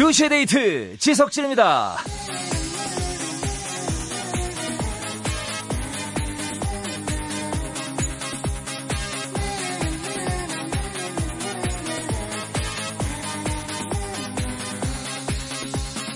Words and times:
2시의 0.00 0.30
데이트 0.30 0.96
지석진입니다. 0.96 1.98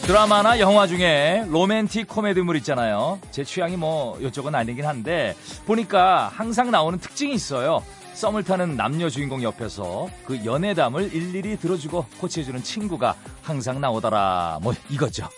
드라마나 0.07 0.58
영화 0.61 0.86
중에 0.86 1.44
로맨틱 1.48 2.08
코미디물 2.08 2.57
있잖아요. 2.57 3.21
제 3.30 3.44
취향이 3.44 3.76
뭐 3.76 4.18
이쪽은 4.18 4.54
아니긴 4.54 4.86
한데 4.86 5.36
보니까 5.66 6.32
항상 6.35 6.71
나오는 6.71 6.98
특징이 6.98 7.35
있어요. 7.35 7.82
썸을 8.14 8.45
타는 8.45 8.77
남녀 8.77 9.09
주인공 9.09 9.43
옆에서 9.43 10.09
그 10.25 10.45
연애담을 10.45 11.13
일일이 11.13 11.57
들어주고 11.59 12.07
코치해주는 12.21 12.63
친구가 12.63 13.17
항상 13.43 13.81
나오더라. 13.81 14.61
뭐 14.63 14.73
이거죠. 14.89 15.29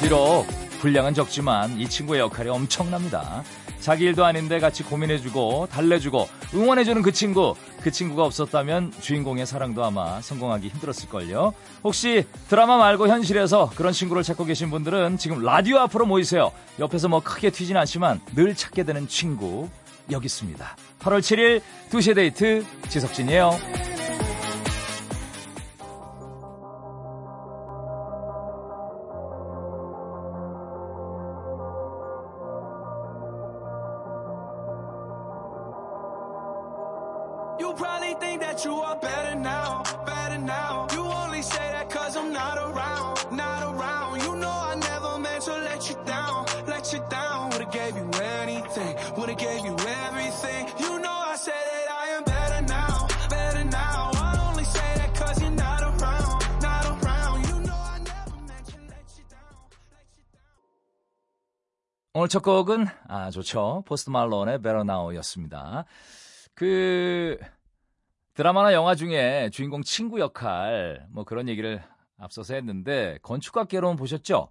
비록 0.00 0.46
분량은 0.80 1.14
적지만 1.14 1.80
이 1.80 1.88
친구의 1.88 2.20
역할이 2.20 2.50
엄청납니다. 2.50 3.42
자기 3.84 4.04
일도 4.04 4.24
아닌데 4.24 4.60
같이 4.60 4.82
고민해주고 4.82 5.68
달래주고 5.70 6.26
응원해주는 6.54 7.02
그 7.02 7.12
친구. 7.12 7.54
그 7.82 7.90
친구가 7.90 8.24
없었다면 8.24 8.94
주인공의 8.98 9.44
사랑도 9.44 9.84
아마 9.84 10.22
성공하기 10.22 10.68
힘들었을걸요. 10.68 11.52
혹시 11.84 12.24
드라마 12.48 12.78
말고 12.78 13.08
현실에서 13.08 13.70
그런 13.76 13.92
친구를 13.92 14.22
찾고 14.22 14.46
계신 14.46 14.70
분들은 14.70 15.18
지금 15.18 15.42
라디오 15.42 15.80
앞으로 15.80 16.06
모이세요. 16.06 16.50
옆에서 16.78 17.08
뭐 17.08 17.20
크게 17.20 17.50
튀진 17.50 17.76
않지만 17.76 18.22
늘 18.34 18.54
찾게 18.54 18.84
되는 18.84 19.06
친구 19.06 19.68
여기 20.10 20.24
있습니다. 20.24 20.76
8월 21.00 21.18
7일 21.18 21.60
2시에 21.90 22.14
데이트 22.14 22.64
지석진이에요 22.88 23.93
오늘 62.19 62.27
첫 62.27 62.43
곡은 62.43 62.85
아 63.07 63.31
좋죠. 63.31 63.83
포스트 63.87 64.09
말론의 64.09 64.61
Better 64.61 64.81
Now였습니다. 64.81 65.85
그 66.54 67.38
드라마나 68.34 68.72
영화 68.72 68.94
중에 68.94 69.50
주인공 69.52 69.82
친구 69.82 70.20
역할 70.20 71.06
뭐 71.10 71.24
그런 71.24 71.48
얘기를 71.48 71.82
앞서서 72.18 72.54
했는데 72.54 73.18
건축학개론 73.22 73.96
보셨죠? 73.96 74.48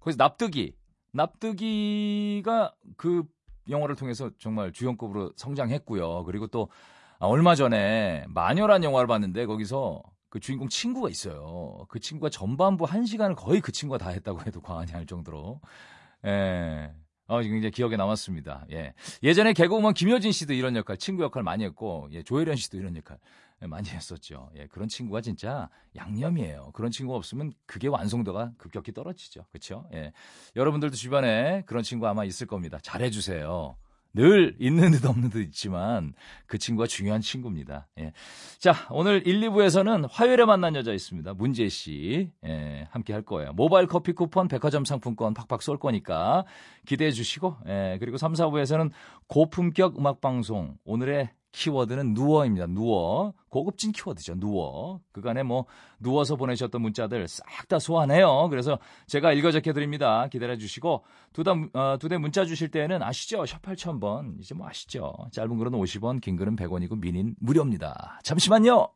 거기서 0.00 0.16
납득이 0.16 0.74
납득이가 1.12 2.74
그 2.96 3.24
영화를 3.68 3.96
통해서 3.96 4.30
정말 4.38 4.72
주연급으로 4.72 5.32
성장했고요. 5.36 6.24
그리고 6.24 6.46
또 6.46 6.68
아, 7.18 7.26
얼마 7.26 7.54
전에 7.54 8.24
마녀란 8.28 8.82
영화를 8.82 9.06
봤는데 9.06 9.46
거기서 9.46 10.02
그 10.28 10.40
주인공 10.40 10.68
친구가 10.68 11.08
있어요. 11.10 11.84
그 11.88 11.98
친구가 11.98 12.30
전반부 12.30 12.84
한 12.84 13.04
시간을 13.04 13.36
거의 13.36 13.60
그 13.60 13.72
친구가 13.72 13.98
다 13.98 14.10
했다고 14.10 14.40
해도 14.46 14.60
과언이 14.60 14.92
아닐 14.92 15.06
정도로 15.06 15.60
예. 16.26 16.92
어, 17.30 17.40
이제 17.42 17.70
기억에 17.70 17.96
남았습니다. 17.96 18.66
예. 18.72 18.92
예전에 19.22 19.52
개그우먼 19.52 19.94
김효진 19.94 20.32
씨도 20.32 20.52
이런 20.52 20.74
역할, 20.74 20.96
친구 20.96 21.22
역할 21.22 21.44
많이 21.44 21.64
했고, 21.64 22.08
예, 22.10 22.24
조혜련 22.24 22.56
씨도 22.56 22.76
이런 22.76 22.96
역할 22.96 23.18
많이 23.60 23.88
했었죠. 23.88 24.50
예, 24.56 24.66
그런 24.66 24.88
친구가 24.88 25.20
진짜 25.20 25.68
양념이에요. 25.94 26.72
그런 26.74 26.90
친구가 26.90 27.16
없으면 27.16 27.52
그게 27.66 27.86
완성도가 27.86 28.52
급격히 28.58 28.92
떨어지죠. 28.92 29.44
그렇죠? 29.52 29.88
예. 29.94 30.12
여러분들도 30.56 30.96
주변에 30.96 31.62
그런 31.66 31.84
친구 31.84 32.08
아마 32.08 32.24
있을 32.24 32.48
겁니다. 32.48 32.78
잘해 32.82 33.10
주세요. 33.10 33.76
늘 34.12 34.56
있는 34.58 34.90
듯 34.90 35.04
없는 35.04 35.30
듯 35.30 35.40
있지만 35.42 36.14
그 36.46 36.58
친구가 36.58 36.86
중요한 36.86 37.20
친구입니다. 37.20 37.88
예. 37.98 38.12
자, 38.58 38.74
오늘 38.90 39.26
1, 39.26 39.40
2부에서는 39.40 40.08
화요일에 40.10 40.44
만난 40.44 40.74
여자 40.74 40.92
있습니다. 40.92 41.34
문재 41.34 41.68
씨. 41.68 42.30
예, 42.44 42.88
함께 42.90 43.12
할 43.12 43.22
거예요. 43.22 43.52
모바일 43.52 43.86
커피 43.86 44.12
쿠폰, 44.12 44.48
백화점 44.48 44.84
상품권 44.84 45.34
팍팍 45.34 45.62
쏠 45.62 45.78
거니까 45.78 46.44
기대해 46.86 47.10
주시고, 47.10 47.56
예, 47.68 47.96
그리고 48.00 48.16
3, 48.16 48.32
4부에서는 48.32 48.90
고품격 49.28 49.98
음악 49.98 50.20
방송, 50.20 50.76
오늘의 50.84 51.30
키워드는 51.52 52.14
누워입니다. 52.14 52.66
누워. 52.66 53.34
고급진 53.48 53.92
키워드죠. 53.92 54.36
누워. 54.38 55.00
그간에 55.12 55.42
뭐 55.42 55.66
누워서 55.98 56.36
보내셨던 56.36 56.80
문자들 56.82 57.26
싹 57.28 57.68
다 57.68 57.78
소환해요. 57.78 58.48
그래서 58.50 58.78
제가 59.06 59.32
읽어 59.32 59.50
적혀 59.52 59.72
드립니다. 59.72 60.26
기다려 60.28 60.56
주시고 60.56 61.04
두대 61.32 61.50
어, 61.74 61.96
두 62.00 62.08
대 62.08 62.18
문자 62.18 62.44
주실 62.44 62.70
때는 62.70 63.02
아시죠? 63.02 63.46
샵 63.46 63.62
8000번. 63.62 64.40
이제 64.40 64.54
뭐 64.54 64.66
아시죠? 64.68 65.12
짧은 65.32 65.56
글은 65.58 65.72
50원, 65.72 66.20
긴 66.20 66.36
글은 66.36 66.56
100원이고 66.56 66.98
미닌 67.00 67.34
무료입니다. 67.40 68.20
잠시만요. 68.24 68.88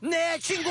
내 0.00 0.38
친구 0.38 0.70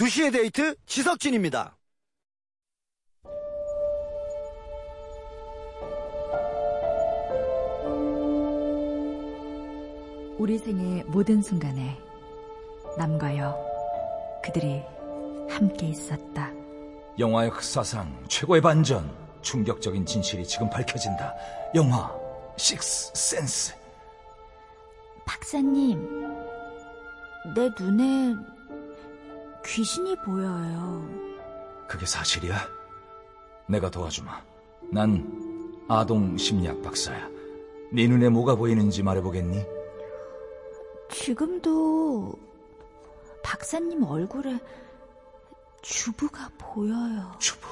두시의 0.00 0.30
데이트 0.32 0.74
지석진입니다. 0.86 1.76
우리 10.38 10.58
생의 10.58 11.04
모든 11.04 11.42
순간에 11.42 11.98
남과여 12.96 13.69
그들이 14.44 14.82
함께 15.48 15.88
있었다. 15.88 16.50
영화의 17.18 17.50
역사상 17.50 18.24
최고의 18.28 18.60
반전, 18.60 19.10
충격적인 19.42 20.06
진실이 20.06 20.46
지금 20.46 20.70
밝혀진다. 20.70 21.34
영화 21.74 22.14
식스 22.56 23.12
센스. 23.14 23.74
박사님, 25.26 25.98
내 27.54 27.68
눈에 27.78 28.34
귀신이 29.64 30.16
보여요. 30.24 31.06
그게 31.88 32.06
사실이야? 32.06 32.56
내가 33.66 33.90
도와주마. 33.90 34.42
난 34.92 35.84
아동 35.88 36.36
심리학 36.36 36.82
박사야. 36.82 37.28
네 37.92 38.06
눈에 38.06 38.28
뭐가 38.28 38.54
보이는지 38.54 39.02
말해보겠니? 39.02 39.64
지금도 41.10 42.32
박사님 43.50 44.04
얼굴에 44.04 44.60
주부가 45.82 46.48
보여요. 46.56 47.34
주부? 47.40 47.66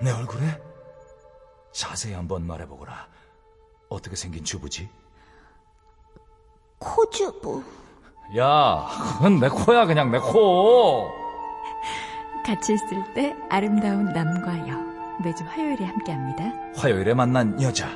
내 0.00 0.10
얼굴에? 0.10 0.58
자세히 1.72 2.14
한번 2.14 2.46
말해보거라. 2.46 3.06
어떻게 3.90 4.16
생긴 4.16 4.42
주부지? 4.44 4.88
코주부. 6.78 7.62
야, 8.38 8.86
그건 9.18 9.40
내 9.40 9.50
코야, 9.50 9.84
그냥 9.84 10.10
내 10.10 10.18
코. 10.18 11.10
같이 12.42 12.72
있을 12.72 13.12
때 13.12 13.36
아름다운 13.50 14.06
남과 14.06 14.68
여. 14.70 15.22
매주 15.22 15.44
화요일에 15.44 15.84
함께 15.84 16.12
합니다. 16.12 16.44
화요일에 16.76 17.12
만난 17.12 17.60
여자. 17.60 17.90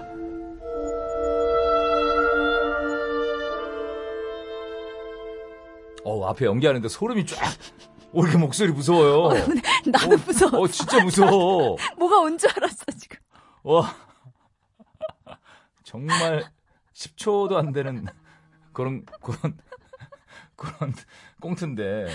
어, 6.22 6.28
앞에 6.30 6.46
연기하는데 6.46 6.88
소름이 6.88 7.26
쫙. 7.26 7.38
오, 8.12 8.22
이렇게 8.24 8.38
목소리 8.38 8.72
무서워요. 8.72 9.24
어, 9.24 9.34
나도 9.86 10.14
어, 10.14 10.16
무서워. 10.26 10.62
어, 10.62 10.68
진짜 10.68 11.02
무서워. 11.02 11.76
뭐가 11.98 12.20
온 12.20 12.38
줄 12.38 12.50
알았어, 12.56 12.84
지금. 12.98 13.18
와. 13.62 13.94
정말 15.84 16.44
10초도 16.94 17.56
안 17.56 17.72
되는 17.72 18.06
그런, 18.72 19.04
그런 19.20 19.56
그런 20.56 20.94
꽁트인데. 21.40 22.06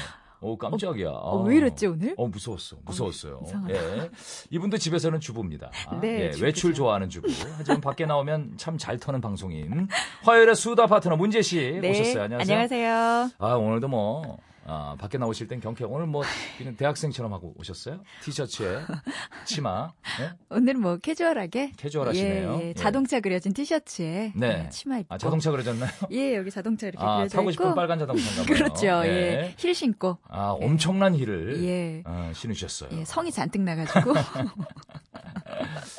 오, 0.43 0.57
깜짝이야. 0.57 1.09
어, 1.09 1.43
왜 1.43 1.57
이랬지 1.57 1.85
오늘? 1.85 2.15
어, 2.17 2.27
무서웠어. 2.27 2.75
무서웠어요. 2.85 3.41
이상하다. 3.45 3.73
예. 3.75 4.09
이분도 4.49 4.77
집에서는 4.77 5.19
주부입니다. 5.19 5.69
네, 6.01 6.31
예. 6.35 6.41
외출 6.41 6.73
좋아하는 6.73 7.09
주부. 7.09 7.27
하지만 7.57 7.79
밖에 7.79 8.07
나오면 8.07 8.53
참 8.57 8.75
잘 8.77 8.97
터는 8.97 9.21
방송인. 9.21 9.87
화요일에 10.23 10.55
수다 10.55 10.87
파트너 10.87 11.15
문재 11.15 11.43
씨 11.43 11.77
네. 11.79 11.91
오셨어요. 11.91 12.23
안녕하세요. 12.23 12.55
안녕하세요. 12.57 13.29
아, 13.37 13.53
오늘도 13.53 13.87
뭐, 13.87 14.39
아, 14.65 14.95
밖에 14.99 15.17
나오실 15.17 15.47
땐 15.47 15.59
경쾌. 15.59 15.85
오늘 15.85 16.05
뭐, 16.05 16.23
그냥 16.57 16.75
대학생처럼 16.75 17.33
하고 17.33 17.53
오셨어요? 17.57 17.99
티셔츠에, 18.23 18.81
치마, 19.45 19.91
예? 20.21 20.31
오늘 20.49 20.75
뭐 20.75 20.97
캐주얼하게 20.97 21.73
캐주얼하시네요. 21.77 22.53
예, 22.53 22.63
예. 22.63 22.67
예. 22.69 22.73
자동차 22.73 23.19
그려진 23.19 23.53
티셔츠에 23.53 24.33
네. 24.35 24.63
예, 24.65 24.69
치마 24.69 24.99
입고 24.99 25.13
아, 25.13 25.17
자동차 25.17 25.51
그려졌나요? 25.51 25.89
예 26.11 26.35
여기 26.35 26.51
자동차 26.51 26.87
이렇게 26.87 27.03
아, 27.03 27.17
그려져 27.17 27.37
타고 27.37 27.49
있고 27.49 27.63
싶은 27.63 27.75
빨간 27.75 27.97
자동차인가 27.99 28.43
봐요. 28.43 28.45
그렇죠. 28.53 28.85
예. 29.07 29.53
힐 29.57 29.73
신고 29.73 30.17
아, 30.27 30.49
엄청난 30.59 31.15
힐을 31.15 31.63
예. 31.63 32.03
어, 32.05 32.31
신으셨어요. 32.35 32.89
예, 32.99 33.05
성이 33.05 33.31
잔뜩 33.31 33.61
나가지고 33.61 34.13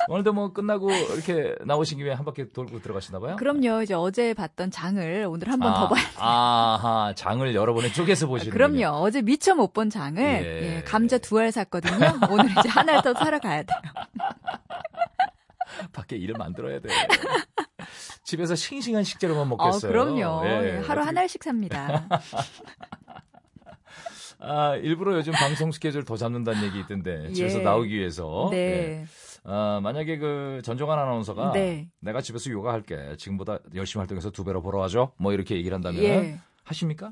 오늘도 0.09 0.33
뭐 0.33 0.51
끝나고 0.53 0.91
이렇게 0.91 1.55
나오신 1.65 1.97
김에 1.97 2.11
한 2.11 2.25
바퀴 2.25 2.51
돌고 2.51 2.81
들어가시나 2.81 3.19
봐요? 3.19 3.35
그럼요 3.37 3.81
이제 3.83 3.93
어제 3.93 4.33
봤던 4.33 4.71
장을 4.71 5.25
오늘 5.29 5.49
한 5.49 5.59
번더 5.59 5.85
아, 5.85 5.89
봐야 5.89 6.03
아하, 6.17 7.13
장을 7.15 7.53
여러 7.55 7.73
번에 7.73 7.91
쪼개서 7.91 8.27
보시는 8.27 8.52
그럼요 8.53 8.87
어제 9.01 9.21
미처 9.21 9.55
못 9.55 9.73
본 9.73 9.89
장을 9.89 10.21
예. 10.21 10.77
예, 10.77 10.81
감자 10.83 11.17
두 11.17 11.37
알 11.39 11.51
샀거든요 11.51 12.19
오늘 12.31 12.49
이제 12.51 12.69
하나 12.69 13.01
더 13.01 13.13
사러 13.13 13.39
가야 13.39 13.63
돼요 13.63 13.77
밖에 15.91 16.15
일을 16.15 16.35
만들어야 16.37 16.79
돼. 16.79 16.89
집에서 18.23 18.55
싱싱한 18.55 19.03
식재료만 19.03 19.41
어, 19.41 19.45
먹겠어요. 19.45 19.91
그럼요 19.91 20.41
예. 20.45 20.75
예, 20.75 20.77
하루 20.79 21.01
한 21.01 21.17
알씩 21.17 21.43
삽니다 21.43 22.07
아, 24.39 24.75
일부러 24.75 25.15
요즘 25.15 25.31
방송 25.33 25.71
스케줄 25.71 26.03
더 26.03 26.17
잡는다는 26.17 26.63
얘기 26.63 26.79
있던데 26.81 27.31
집에서 27.31 27.59
예. 27.59 27.63
나오기 27.63 27.93
위해서. 27.93 28.49
예. 28.53 28.57
네 28.57 29.05
아, 29.45 29.79
만약에 29.81 30.17
그 30.19 30.61
전종환 30.63 30.99
아나운서가 30.99 31.51
네. 31.53 31.89
내가 31.99 32.21
집에서 32.21 32.49
요가할게. 32.51 33.15
지금보다 33.17 33.59
열심히 33.75 34.01
활동해서 34.01 34.31
두 34.31 34.43
배로 34.43 34.61
벌어와줘. 34.61 35.13
뭐 35.17 35.33
이렇게 35.33 35.55
얘기를 35.55 35.73
한다면 35.75 36.03
예. 36.03 36.39
하십니까? 36.63 37.11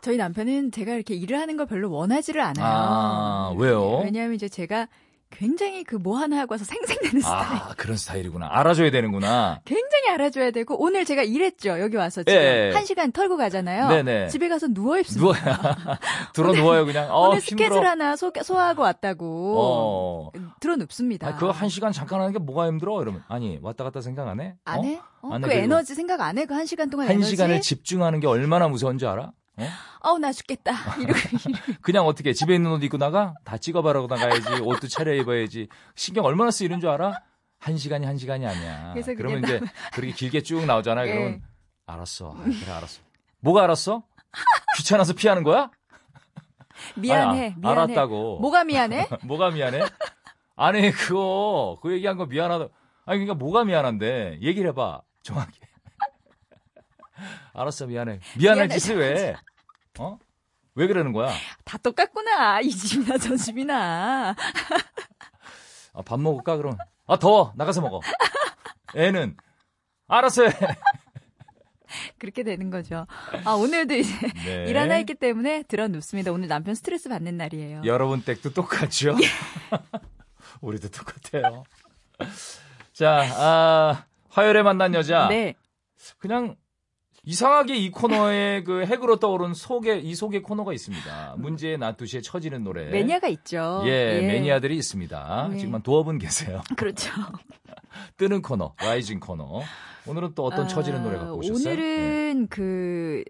저희 0.00 0.16
남편은 0.16 0.70
제가 0.72 0.94
이렇게 0.94 1.14
일을 1.14 1.38
하는 1.38 1.56
걸 1.56 1.66
별로 1.66 1.90
원하지를 1.90 2.40
않아요. 2.40 2.64
아, 2.64 3.54
왜요? 3.56 4.00
왜냐하면 4.04 4.34
이제 4.34 4.48
제가 4.48 4.88
굉장히 5.28 5.82
그 5.82 5.96
뭐 5.98 6.16
하나 6.18 6.38
하고 6.38 6.54
와서 6.54 6.64
생생내는 6.64 7.20
스타일. 7.20 7.60
아, 7.60 7.74
그런 7.76 7.96
스타일이구나. 7.96 8.46
알아줘야 8.48 8.90
되는구나. 8.92 9.60
굉장히 9.64 10.08
알아줘야 10.10 10.52
되고 10.52 10.80
오늘 10.80 11.04
제가 11.04 11.24
일했죠. 11.24 11.80
여기 11.80 11.96
와서 11.96 12.22
지금 12.22 12.40
예. 12.40 12.70
한 12.72 12.84
시간 12.84 13.10
털고 13.10 13.36
가잖아요. 13.36 13.88
네네. 13.88 14.28
집에 14.28 14.48
가서 14.48 14.68
누워 14.68 14.98
있습니다. 15.00 15.20
누워 15.20 15.34
들어 16.32 16.52
누워요 16.52 16.86
그냥. 16.86 17.10
어, 17.10 17.28
오늘 17.30 17.40
힘들어. 17.40 17.66
스케줄 17.68 17.86
하나 17.86 18.14
소, 18.14 18.30
소화하고 18.40 18.82
왔다고 18.82 19.56
어. 19.58 20.30
들어 20.60 20.76
눕습니다. 20.76 21.26
아, 21.26 21.34
그거 21.34 21.50
한 21.50 21.68
시간 21.68 21.90
잠깐 21.90 22.20
하는 22.20 22.32
게 22.32 22.38
뭐가 22.38 22.68
힘들어? 22.68 23.02
이러면 23.02 23.24
아니 23.26 23.58
왔다 23.60 23.82
갔다 23.82 24.00
생각 24.00 24.28
안 24.28 24.40
해? 24.40 24.54
안 24.64 24.78
어? 24.78 24.82
해? 24.84 25.00
어, 25.22 25.32
안 25.32 25.42
그 25.42 25.50
에너지 25.52 25.96
생각 25.96 26.20
안 26.20 26.38
해? 26.38 26.44
그 26.46 26.54
한 26.54 26.66
시간 26.66 26.88
동안 26.88 27.08
한 27.08 27.16
에너지? 27.16 27.30
시간을 27.30 27.60
집중하는 27.62 28.20
게 28.20 28.28
얼마나 28.28 28.68
무서운지 28.68 29.06
알아? 29.06 29.32
어? 29.58 29.66
어우 30.10 30.18
나 30.18 30.32
죽겠다. 30.32 30.72
이러고 31.00 31.18
그냥 31.80 32.06
어떻게 32.06 32.32
집에 32.32 32.54
있는 32.54 32.70
옷 32.72 32.82
입고 32.84 32.98
나가? 32.98 33.34
다 33.44 33.56
찍어바르고 33.56 34.06
나가야지. 34.06 34.62
옷도 34.62 34.86
차려 34.88 35.14
입어야지. 35.14 35.68
신경 35.94 36.24
얼마나 36.24 36.50
쓰이는 36.50 36.80
줄 36.80 36.90
알아? 36.90 37.14
한 37.58 37.76
시간이 37.78 38.04
한 38.06 38.18
시간이 38.18 38.46
아니야. 38.46 38.90
그래서 38.92 39.14
그러면 39.14 39.42
이제 39.42 39.60
그렇게 39.94 40.12
길게 40.12 40.42
쭉 40.42 40.64
나오잖아요. 40.66 41.06
예. 41.08 41.12
그러면 41.12 41.42
알았어. 41.86 42.34
아, 42.36 42.42
그래 42.44 42.70
알았어. 42.70 43.00
뭐가 43.40 43.64
알았어? 43.64 44.02
귀찮아서 44.76 45.14
피하는 45.14 45.42
거야? 45.42 45.70
미안해. 46.96 47.40
아니, 47.46 47.52
아, 47.54 47.54
미안해. 47.56 47.80
알았다고. 47.94 48.40
뭐가 48.40 48.64
미안해? 48.64 49.08
뭐가 49.24 49.50
미안해? 49.50 49.80
아니 50.56 50.90
그거 50.90 51.78
그 51.82 51.92
얘기한 51.92 52.16
거 52.18 52.26
미안하다. 52.26 52.66
아니 53.06 53.18
그러니까 53.20 53.34
뭐가 53.34 53.64
미안한데 53.64 54.38
얘기를 54.42 54.68
해봐 54.70 55.00
정확히. 55.22 55.60
알았어 57.56 57.86
미안해. 57.86 58.20
미안할 58.38 58.68
짓을 58.68 58.98
왜? 58.98 59.34
어? 59.98 60.18
왜 60.74 60.86
그러는 60.86 61.12
거야? 61.12 61.32
다 61.64 61.78
똑같구나. 61.78 62.60
이 62.60 62.68
집이나 62.70 63.16
저 63.16 63.34
집이나. 63.34 64.36
아, 65.94 66.02
밥 66.02 66.20
먹을까 66.20 66.58
그럼? 66.58 66.76
아 67.06 67.18
더워 67.18 67.52
나가서 67.56 67.80
먹어. 67.80 68.00
애는 68.94 69.36
알았어. 70.06 70.44
해. 70.44 70.50
그렇게 72.18 72.42
되는 72.42 72.68
거죠. 72.68 73.06
아, 73.44 73.52
오늘도 73.52 73.94
이제 73.94 74.12
네. 74.44 74.66
일 74.68 74.76
하나 74.76 74.98
있기 74.98 75.14
때문에 75.14 75.62
들어 75.62 75.88
눕습니다. 75.88 76.32
오늘 76.32 76.48
남편 76.48 76.74
스트레스 76.74 77.08
받는 77.08 77.38
날이에요. 77.38 77.82
여러분 77.86 78.22
댁도 78.22 78.52
똑같죠? 78.52 79.16
우리도 80.60 80.90
똑같아요. 80.90 81.64
자, 82.92 83.22
아, 83.34 84.04
화요일에 84.28 84.62
만난 84.62 84.92
여자. 84.94 85.28
네. 85.28 85.54
그냥 86.18 86.56
이상하게 87.26 87.76
이 87.76 87.90
코너에 87.90 88.62
그 88.62 88.86
핵으로 88.86 89.16
떠오른 89.18 89.52
소개 89.52 89.98
이 89.98 90.14
소개 90.14 90.40
코너가 90.40 90.72
있습니다. 90.72 91.34
문제의 91.38 91.76
나투시에 91.76 92.20
처지는 92.20 92.62
노래. 92.62 92.84
매니아가 92.88 93.26
있죠. 93.28 93.82
예, 93.84 94.20
매니아들이 94.20 94.76
있습니다. 94.76 95.48
네. 95.50 95.58
지금 95.58 95.82
두분 95.82 96.18
계세요. 96.18 96.62
그렇죠. 96.78 97.10
뜨는 98.16 98.42
코너, 98.42 98.74
라이징 98.78 99.18
코너. 99.18 99.62
오늘은 100.06 100.34
또 100.36 100.44
어떤 100.44 100.68
처지는 100.68 101.02
노래 101.02 101.18
갖고 101.18 101.38
오셨어요? 101.38 101.68
예. 101.68 101.72
오늘은 101.72 102.46
그 102.48 103.24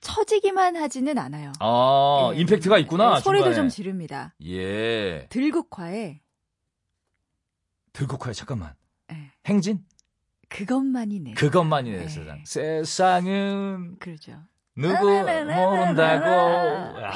처지기만 0.00 0.76
하지는 0.76 1.18
않아요. 1.18 1.50
아, 1.58 2.30
예. 2.34 2.38
임팩트가 2.40 2.78
있구나. 2.78 3.14
네, 3.16 3.20
소리도 3.20 3.46
중간에. 3.46 3.56
좀 3.56 3.68
지릅니다. 3.68 4.34
예. 4.46 5.26
들국화에 5.30 6.20
들국화에 7.92 8.34
잠깐만. 8.34 8.74
예, 9.10 9.16
행진? 9.46 9.84
그것만이 10.52 11.20
내. 11.20 11.32
그것만이 11.32 11.90
내 11.90 11.98
네. 11.98 12.08
세상. 12.08 12.42
세상은 12.44 13.96
그렇죠. 13.98 14.32
누구. 14.76 15.04
모른다고. 15.06 17.00
야, 17.02 17.12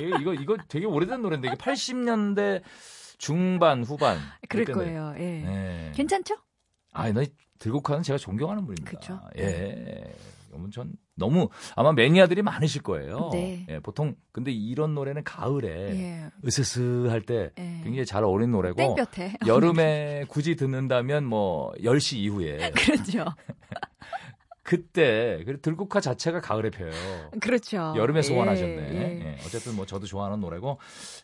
이거, 0.00 0.34
이거, 0.34 0.56
되게 0.68 0.86
오래된 0.86 1.22
노래인데, 1.22 1.48
이게 1.48 1.56
80년대 1.56 2.62
중반, 3.18 3.82
후반. 3.84 4.18
그럴 4.48 4.64
그때인데. 4.64 4.72
거예요. 4.72 5.14
예. 5.16 5.42
네. 5.42 5.92
괜찮죠? 5.94 6.36
아, 6.92 7.10
나 7.12 7.22
들국화는 7.58 8.02
제가 8.02 8.18
존경하는 8.18 8.64
분입니다. 8.66 8.90
그쵸? 8.90 9.20
예. 9.38 10.14
너무 10.50 10.70
전 10.70 10.92
너무 11.14 11.48
아마 11.76 11.92
매니아들이 11.92 12.42
많으실 12.42 12.82
거예요. 12.82 13.30
네. 13.32 13.66
예, 13.68 13.78
보통 13.80 14.14
근데 14.32 14.50
이런 14.50 14.94
노래는 14.94 15.24
가을에 15.24 15.68
예. 15.70 16.30
으스스 16.46 17.06
할 17.08 17.22
때 17.22 17.50
예. 17.58 17.80
굉장히 17.84 18.04
잘 18.06 18.24
어울리는 18.24 18.50
노래고 18.50 18.76
땡볕에. 18.76 19.34
여름에 19.46 20.24
굳이 20.28 20.56
듣는다면 20.56 21.24
뭐 21.24 21.72
10시 21.80 22.16
이후에 22.16 22.70
그렇죠. 22.74 23.24
그때 24.62 25.42
그 25.44 25.60
들국화 25.60 26.00
자체가 26.00 26.40
가을에 26.40 26.70
펴요. 26.70 26.90
그렇죠. 27.40 27.94
여름에 27.96 28.18
예, 28.18 28.22
소환하셨네. 28.22 28.76
예. 28.94 29.20
예, 29.26 29.36
어쨌든 29.44 29.74
뭐 29.76 29.86
저도 29.86 30.06
좋아하는 30.06 30.40
노래고 30.40 30.78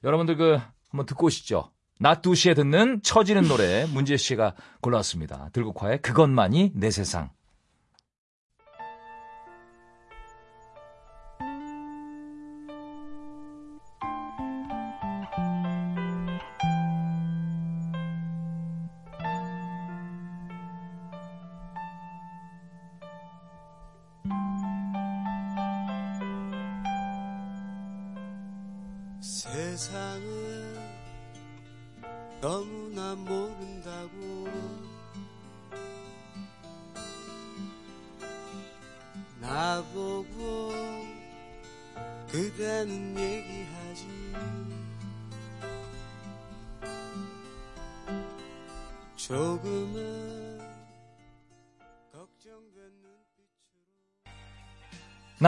여러분들 0.04 0.36
그 0.36 0.58
한번 0.90 1.06
듣고 1.06 1.26
오시죠. 1.26 1.70
낮 2.00 2.22
2시에 2.22 2.54
듣는 2.54 3.00
처지는 3.02 3.48
노래 3.48 3.86
문재 3.86 4.16
씨가 4.16 4.54
골라왔습니다. 4.82 5.50
들국화의 5.52 6.00
그것만이 6.02 6.72
내 6.74 6.90
세상. 6.90 7.30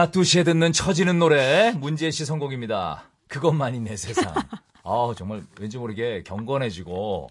낮 0.01 0.11
2시에 0.11 0.43
듣는 0.43 0.73
처지는 0.73 1.19
노래 1.19 1.73
문재 1.77 2.09
씨 2.09 2.25
선곡입니다. 2.25 3.03
그것만이 3.27 3.81
내 3.81 3.95
세상. 3.95 4.33
아 4.83 5.13
정말 5.15 5.43
왠지 5.59 5.77
모르게 5.77 6.23
경건해지고 6.23 7.29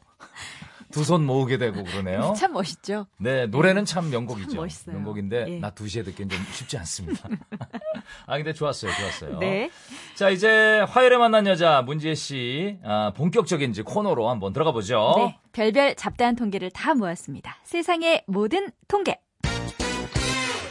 두 0.93 1.03
손 1.03 1.27
모으게 1.27 1.59
되고 1.59 1.83
그러네요. 1.83 2.33
참 2.39 2.53
멋있죠. 2.53 3.07
네, 3.19 3.47
노래는 3.49 3.85
참 3.87 4.09
명곡이죠. 4.11 4.51
참 4.51 4.57
멋있어요. 4.61 4.95
명곡인데 4.95 5.45
예. 5.49 5.59
낮 5.59 5.75
2시에 5.75 6.05
듣기엔 6.05 6.29
좀 6.29 6.39
쉽지 6.53 6.79
않습니다. 6.79 7.29
아, 8.27 8.37
근데 8.37 8.53
좋았어요. 8.53 8.93
좋았어요. 8.93 9.39
네. 9.41 9.69
자, 10.15 10.31
이제 10.31 10.79
화요일에 10.89 11.17
만난 11.17 11.49
여자 11.49 11.83
문지혜 11.83 12.15
씨 12.15 12.79
아, 12.85 13.13
본격적인 13.17 13.71
이제 13.71 13.83
코너로 13.83 14.29
한번 14.31 14.53
들어가 14.53 14.71
보죠. 14.71 15.15
네. 15.17 15.39
별별 15.53 15.97
잡다한 15.97 16.37
통계를 16.37 16.71
다 16.71 16.95
모았습니다. 16.95 17.57
세상의 17.65 18.23
모든 18.29 18.71
통계. 18.87 19.19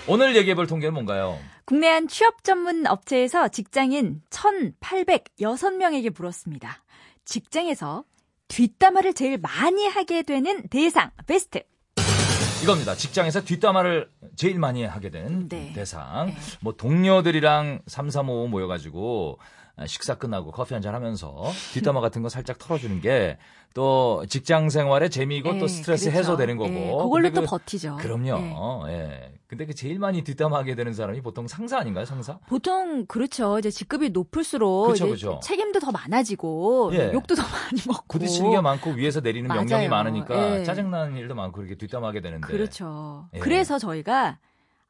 오늘 0.10 0.36
얘기해 0.36 0.56
볼 0.56 0.66
통계는 0.68 0.94
뭔가요? 0.94 1.38
국내 1.66 1.88
한 1.88 2.08
취업 2.08 2.44
전문 2.44 2.88
업체에서 2.88 3.48
직장인 3.50 4.22
1,806명에게 4.32 6.12
물었습니다. 6.16 6.84
직장에서 7.26 8.04
뒷담화를 8.48 9.14
제일 9.14 9.38
많이 9.38 9.86
하게 9.88 10.24
되는 10.24 10.68
대상 10.70 11.12
베스트. 11.28 11.62
이겁니다. 12.64 12.96
직장에서 12.96 13.44
뒷담화를 13.44 14.10
제일 14.36 14.58
많이 14.60 14.84
하게 14.84 15.10
된 15.12 15.48
네. 15.48 15.72
대상. 15.74 16.28
네. 16.28 16.36
뭐 16.62 16.74
동료들이랑 16.74 17.82
3, 17.86 18.10
3, 18.10 18.30
5 18.30 18.48
모여가지고 18.48 19.38
아, 19.78 19.86
식사 19.88 20.16
끝나고 20.16 20.52
커피 20.52 20.74
한잔 20.74 20.94
하면서 20.96 21.36
뒷담화 21.74 22.02
같은 22.02 22.22
거 22.24 22.30
살짝 22.30 22.58
털어주는 22.58 23.02
게 23.02 23.38
또 23.76 24.26
직장 24.28 24.72
생활의 24.72 25.12
재미이고 25.12 25.60
또 25.60 25.66
예, 25.66 25.68
스트레스 25.68 26.06
그렇죠. 26.06 26.18
해소되는 26.20 26.58
거고. 26.58 26.70
예, 26.74 26.86
그걸로 26.88 27.10
근데 27.12 27.32
또 27.34 27.42
그- 27.42 27.48
버티죠. 27.48 27.98
그럼요. 27.98 28.90
예. 28.90 29.32
예. 29.50 29.56
근데 29.56 29.66
그 29.66 29.74
제일 29.74 29.98
많이 29.98 30.24
뒷담화하게 30.24 30.76
되는 30.76 30.94
사람이 30.94 31.22
보통 31.22 31.48
상사 31.48 31.80
아닌가요, 31.80 32.06
상사? 32.06 32.38
보통 32.48 33.06
그렇죠. 33.08 33.58
이제 33.58 33.72
직급이 33.72 34.10
높을수록 34.12 34.90
그쵸, 34.92 35.08
이제 35.08 35.14
그쵸. 35.26 35.40
책임도 35.44 35.80
더 35.80 35.92
많아지고 35.92 36.92
예. 36.94 37.12
욕도 37.14 37.34
더 37.36 37.42
많이 37.42 37.82
먹고 37.88 38.06
부딪히는 38.20 38.52
게 38.52 38.62
많고 38.62 38.92
위에서 38.92 39.22
내리는 39.22 39.48
명령이 39.48 39.88
맞아요. 39.88 39.90
많으니까 39.90 40.60
예. 40.60 40.64
짜증나는 40.64 41.18
일도 41.18 41.34
많고 41.34 41.62
이렇게 41.62 41.76
뒷담화하게 41.76 42.22
되는데. 42.22 42.48
그렇죠. 42.48 43.28
예. 43.34 43.40
그래서 43.40 43.80
저희가 43.80 44.38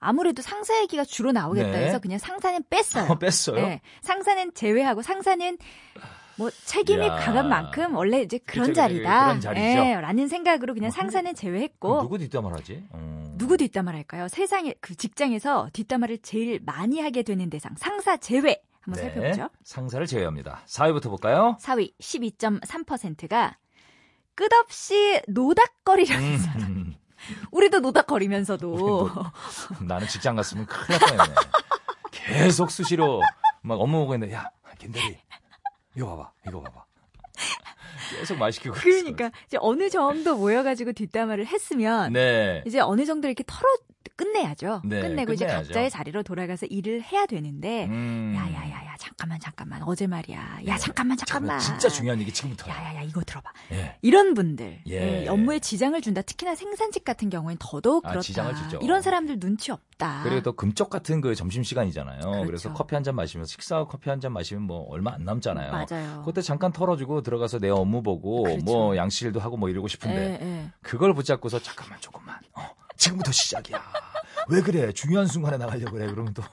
아무래도 0.02 0.42
상사 0.42 0.78
얘기가 0.82 1.04
주로 1.06 1.32
나오겠다 1.32 1.72
네. 1.72 1.86
해서 1.86 2.00
그냥 2.00 2.20
상사는 2.20 2.62
뺐어요. 2.70 3.12
어, 3.12 3.18
뺐어요? 3.18 3.56
네. 3.56 3.82
상사는 4.02 4.54
제외하고 4.54 5.02
상사는 5.02 5.58
뭐 6.38 6.50
책임이 6.50 7.06
야. 7.06 7.16
강한 7.18 7.50
만큼 7.50 7.96
원래 7.96 8.22
이제 8.22 8.38
그런 8.46 8.68
그쵸, 8.68 8.76
자리다. 8.76 9.26
그런 9.26 9.42
자리죠. 9.42 9.62
예, 9.62 9.96
라는 10.00 10.30
생각으로 10.30 10.74
그냥 10.74 10.88
어, 10.88 10.92
상사는 10.92 11.36
제외했고 11.36 12.02
누구 12.02 12.18
뒷담화를 12.18 12.58
하지? 12.58 12.84
어. 12.92 13.29
누구 13.40 13.56
뒷담화를 13.56 13.98
할까요? 13.98 14.28
세상에 14.28 14.76
그 14.82 14.96
직장에서 14.96 15.70
뒷담화를 15.72 16.20
제일 16.22 16.60
많이 16.62 17.00
하게 17.00 17.24
되는 17.24 17.50
대상 17.50 17.74
상사 17.78 18.18
제외 18.18 18.62
한번 18.82 19.02
네. 19.02 19.10
살펴보죠. 19.10 19.50
상사를 19.64 20.06
제외합니다. 20.06 20.62
4위부터 20.66 21.04
볼까요? 21.04 21.56
4위 21.62 21.94
12.3%가 22.00 23.58
끝없이 24.36 25.22
노닥거리려는 25.30 26.38
사람. 26.38 26.62
음, 26.64 26.96
우리도 27.52 27.80
노닥거리면서도. 27.80 29.10
나는 29.88 30.08
직장 30.08 30.36
갔으면 30.36 30.66
큰일 30.66 31.00
날 31.00 31.18
뻔했네. 31.18 31.36
계속 32.12 32.72
수시로 32.72 33.22
막 33.62 33.80
업무 33.80 34.00
보고 34.00 34.16
있는데, 34.16 34.34
야, 34.36 34.50
김대리, 34.78 35.18
이거 35.96 36.08
봐봐, 36.16 36.32
이거 36.48 36.62
봐봐. 36.62 36.86
계속 38.10 38.38
말 38.38 38.52
시키고. 38.52 38.76
있어. 38.76 38.84
그러니까 38.84 39.32
이제 39.48 39.58
어느 39.60 39.90
정도 39.90 40.36
모여가지고 40.38 40.94
뒷담화를 40.94 41.46
했으면 41.46 42.14
네. 42.14 42.64
이제 42.66 42.80
어느 42.80 43.06
정도 43.06 43.28
이렇게 43.28 43.44
털어 43.46 43.68
끝내야죠. 44.24 44.82
네, 44.84 45.00
끝내고 45.00 45.32
이제 45.34 45.46
끝내야죠. 45.46 45.68
각자의 45.70 45.90
자리로 45.90 46.24
돌아가서 46.24 46.66
일을 46.66 47.02
해야 47.02 47.26
되는데 47.26 47.86
음. 47.86 48.34
야야야야 48.36 48.96
잠깐만 49.00 49.40
잠깐만 49.40 49.82
어제 49.84 50.08
말이야. 50.08 50.38
야 50.38 50.74
네. 50.74 50.78
잠깐만 50.78 51.16
잠깐만. 51.18 51.58
진짜 51.60 51.88
중요한 51.88 52.20
얘기 52.20 52.34
지금부터. 52.34 52.70
야야야 52.70 53.04
이거 53.04 53.22
들어봐. 53.22 53.50
예. 53.72 53.96
이런 54.02 54.34
분들 54.34 54.82
예. 54.90 55.24
예, 55.24 55.28
업무에 55.30 55.60
지장을 55.60 56.00
준다. 56.02 56.22
특히나 56.22 56.54
생산직 56.56 57.06
같은 57.06 57.30
경우엔 57.30 57.58
더더욱 57.62 58.06
아, 58.06 58.10
그렇다. 58.10 58.22
지장을 58.24 58.56
주죠. 58.56 58.80
이런 58.82 59.02
사람들 59.02 59.40
눈치 59.40 59.72
없다. 59.72 60.24
그리고 60.24 60.42
또 60.42 60.52
금쪽 60.54 60.90
같은 60.90 61.22
그 61.22 61.34
점심 61.36 61.64
시간이잖아요. 61.64 62.20
그렇죠. 62.20 62.46
그래서 62.46 62.74
커피 62.74 62.96
한 62.96 63.04
잔 63.04 63.16
마시면서 63.16 63.50
식사하고 63.50 63.88
커피 63.88 64.10
한 64.10 64.20
잔 64.20 64.34
마시면 64.34 64.64
뭐 64.64 64.86
얼마 64.90 65.14
안 65.14 65.24
남잖아요. 65.24 65.72
맞아요. 65.72 66.24
그때 66.26 66.42
잠깐 66.42 66.74
털어주고 66.74 67.22
들어가서 67.22 67.60
내 67.60 67.70
업무 67.70 68.04
보고 68.04 68.44
그렇죠. 68.44 68.66
뭐 68.66 68.98
양치질도 68.98 69.40
하고 69.40 69.56
뭐 69.56 69.70
이러고 69.70 69.88
싶은데 69.88 70.40
예, 70.42 70.46
예. 70.46 70.72
그걸 70.82 71.14
붙잡고서 71.14 71.60
잠깐만 71.62 72.02
조금만 72.02 72.36
어, 72.56 72.62
지금부터 73.00 73.32
시작이야. 73.32 73.82
왜 74.50 74.62
그래? 74.62 74.92
중요한 74.92 75.26
순간에 75.26 75.58
나가려고 75.58 75.94
그래. 75.94 76.06
그러면 76.08 76.34
또 76.36 76.44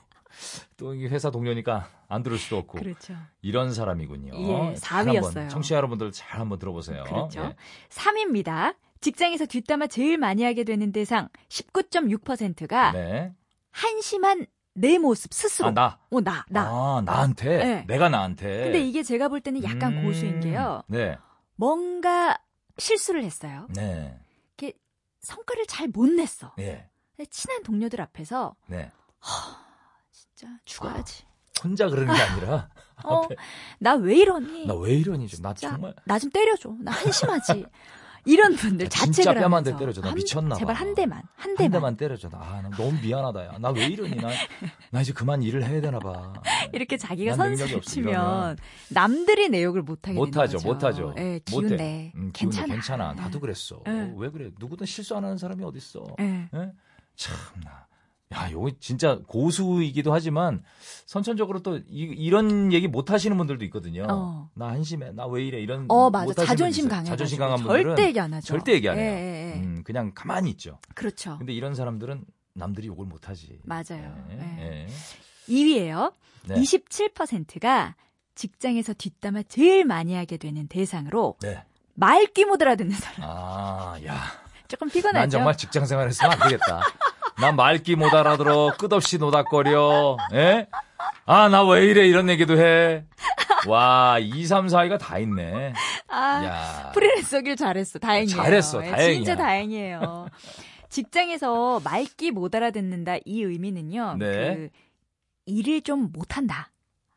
또 0.77 0.95
이게 0.95 1.09
회사 1.09 1.31
동료니까 1.31 1.89
안 2.09 2.23
들을 2.23 2.39
수도 2.39 2.59
없고 2.59 2.79
그렇죠. 2.79 3.15
이런 3.43 3.73
사람이군요. 3.73 4.33
예, 4.35 4.75
잘 4.77 5.07
4위였어요. 5.07 5.25
한번 5.25 5.49
청취자 5.49 5.77
여러분들 5.77 6.13
잘 6.13 6.41
한번 6.41 6.59
들어보세요. 6.59 7.05
그렇죠. 7.05 7.41
예. 7.41 7.57
3위입니다. 7.91 8.77
직장에서 9.01 9.47
뒷담화 9.47 9.87
제일 9.89 10.19
많이 10.19 10.43
하게 10.43 10.65
되는 10.65 10.93
대상 10.93 11.29
19.6%가 11.49 12.93
네. 12.93 13.33
한심한 13.71 14.47
내 14.75 14.99
모습 14.99 15.33
스스로. 15.33 15.69
아 15.69 15.71
나. 15.73 15.99
어, 16.11 16.21
나, 16.21 16.45
나. 16.49 16.63
아 16.69 17.03
나한테. 17.05 17.59
네. 17.59 17.85
내가 17.87 18.09
나한테. 18.09 18.65
근데 18.65 18.81
이게 18.81 19.03
제가 19.03 19.29
볼 19.29 19.41
때는 19.41 19.63
약간 19.65 19.95
음, 19.99 20.05
고수인 20.05 20.41
게요. 20.41 20.83
네. 20.87 21.17
뭔가 21.57 22.39
실수를 22.79 23.25
했어요. 23.25 23.67
네. 23.75 24.19
성과를 25.27 25.67
잘 25.67 25.89
못 25.89 26.09
냈어. 26.09 26.53
예. 26.59 26.89
친한 27.31 27.63
동료들 27.63 28.01
앞에서 28.01 28.55
네. 28.67 28.91
진짜 30.13 30.49
죽어야지. 30.65 31.25
혼자 31.65 31.89
그러는 31.89 32.15
게 32.15 32.21
아니라 32.23 32.69
어, 33.05 33.23
나 33.81 33.95
왜 33.95 34.17
이러니? 34.19 34.67
나 34.67 34.75
왜 34.75 34.95
이러니 34.95 35.27
좀 35.29 35.43
나 35.43 35.55
정말 35.55 35.95
나 36.05 36.19
좀 36.19 36.31
때려줘. 36.31 36.75
나 36.81 36.93
한심하지. 36.93 37.65
이런 38.27 38.55
분들 38.57 38.89
진짜 38.89 39.07
자책을 39.07 39.35
뺨한대 39.41 39.71
하면서 39.71 39.79
때려줘. 39.79 40.01
나 40.03 40.09
한- 40.09 40.15
미쳤나 40.17 40.49
봐. 40.51 40.59
제발 40.59 40.75
한 40.75 40.95
대만, 40.95 41.23
한한 41.37 41.57
대만. 41.57 41.71
대만 41.71 41.97
때려줘. 41.97 42.29
나, 42.29 42.39
아, 42.39 42.61
나 42.63 42.69
너무 42.71 42.93
미안하다. 43.01 43.47
야. 43.47 43.59
나 43.59 43.71
왜 43.71 43.87
이러니? 43.87 44.17
나, 44.17 44.29
나 44.91 45.01
이제 45.01 45.13
그만 45.13 45.43
일을 45.43 45.65
해야 45.65 45.81
되나 45.81 45.99
봐. 45.99 46.33
이렇게 46.73 46.97
자기가 46.97 47.37
난 47.37 47.51
능력이 47.51 47.59
선수를 47.59 47.79
없어, 47.79 47.91
치면 47.91 48.11
이러면. 48.13 48.57
남들이 48.91 49.49
내 49.49 49.63
욕을 49.63 49.83
못 49.83 50.07
하게 50.09 50.19
못하죠, 50.19 50.59
되는 50.59 50.79
거죠. 50.79 50.87
못하죠. 51.09 51.15
예, 51.19 51.41
못해. 51.51 51.69
기운내. 51.69 52.13
음. 52.17 52.31
괜찮아. 52.35 52.67
괜찮아. 52.75 53.13
나도 53.15 53.39
그랬어. 53.41 53.81
예. 53.87 54.13
왜 54.17 54.31
그래? 54.31 54.51
누구든 54.59 54.87
실수 54.87 55.17
안 55.17 55.25
하는 55.25 55.39
사람이 55.39 55.63
어딨어. 55.65 56.05
예. 56.21 56.49
예? 56.55 56.73
참나. 57.15 57.87
야, 58.35 58.51
요거 58.51 58.73
진짜 58.81 59.21
고수이기도 59.29 60.13
하지만 60.13 60.65
선천적으로 61.07 61.63
또 61.63 61.79
이, 61.89 62.29
런 62.31 62.73
얘기 62.73 62.89
못 62.89 63.11
하시는 63.13 63.37
분들도 63.37 63.65
있거든요. 63.67 64.05
어. 64.11 64.51
나 64.55 64.67
한심해. 64.69 65.13
나 65.13 65.27
왜 65.27 65.45
이래? 65.45 65.61
이런 65.61 65.87
어, 65.89 66.11
맞아. 66.11 66.45
자존심 66.45 66.83
분들. 66.85 66.97
강해. 66.97 67.09
자존심 67.09 67.39
강한 67.39 67.59
분들은 67.63 67.83
절대 67.85 68.07
얘기 68.09 68.19
안 68.19 68.35
하죠. 68.35 68.47
절대 68.47 68.73
얘기 68.73 68.89
안 68.89 68.99
해요. 68.99 69.05
예, 69.13 69.17
예, 69.17 69.53
예. 69.57 69.61
음, 69.61 69.83
그냥 69.85 70.11
가만히 70.13 70.51
있죠. 70.51 70.79
그렇죠. 70.97 71.39
근데 71.39 71.53
이런 71.53 71.75
사람들은 71.77 72.25
남들이 72.55 72.89
욕을 72.89 73.07
못 73.07 73.29
하지. 73.29 73.61
맞아요. 73.63 74.17
예, 74.31 74.39
예. 74.39 74.87
예. 74.87 74.87
2위예요. 75.49 76.13
네. 76.49 76.55
27%가 76.57 77.95
직장에서 78.35 78.93
뒷담화 78.95 79.45
제일 79.45 79.85
많이 79.85 80.15
하게 80.15 80.37
되는 80.37 80.67
대상으로 80.67 81.37
네. 81.43 81.63
말귀 81.95 82.45
못 82.45 82.61
알아듣는 82.61 82.93
사람. 82.97 83.21
아, 83.23 83.97
야. 84.05 84.21
조금 84.69 84.89
피곤하죠. 84.91 85.19
난 85.21 85.31
정말 85.31 85.57
직장 85.57 85.87
생활 85.87 86.09
했으면 86.09 86.33
안 86.33 86.39
되겠다. 86.41 86.81
난 87.41 87.55
말귀 87.57 87.97
못 87.97 88.13
알아들어. 88.15 88.73
끝없이 88.79 89.19
노닥거려. 89.19 90.17
예? 90.35 90.67
아, 91.27 91.49
나 91.49 91.63
왜 91.65 91.85
이래? 91.85 92.07
이런 92.07 92.29
얘기도 92.31 92.59
해. 92.59 93.05
와, 93.69 94.19
2, 94.21 94.47
3, 94.47 94.67
4위가 94.69 94.99
다 94.99 95.19
있네. 95.19 95.73
아, 96.09 96.45
야. 96.45 96.91
프리랜서길 96.95 97.57
잘했어. 97.57 97.99
다행이에요. 97.99 98.37
잘했어. 98.37 98.87
예, 98.87 98.91
다행이야. 98.91 99.15
진짜 99.15 99.37
다행이에요. 99.37 100.29
직장에서 100.89 101.81
말귀 101.85 102.31
못 102.31 102.55
알아듣는다 102.55 103.17
이 103.25 103.43
의미는요. 103.43 104.17
네. 104.19 104.55
그 104.55 104.69
일을 105.47 105.83
좀 105.83 106.11
못한다는 106.13 106.65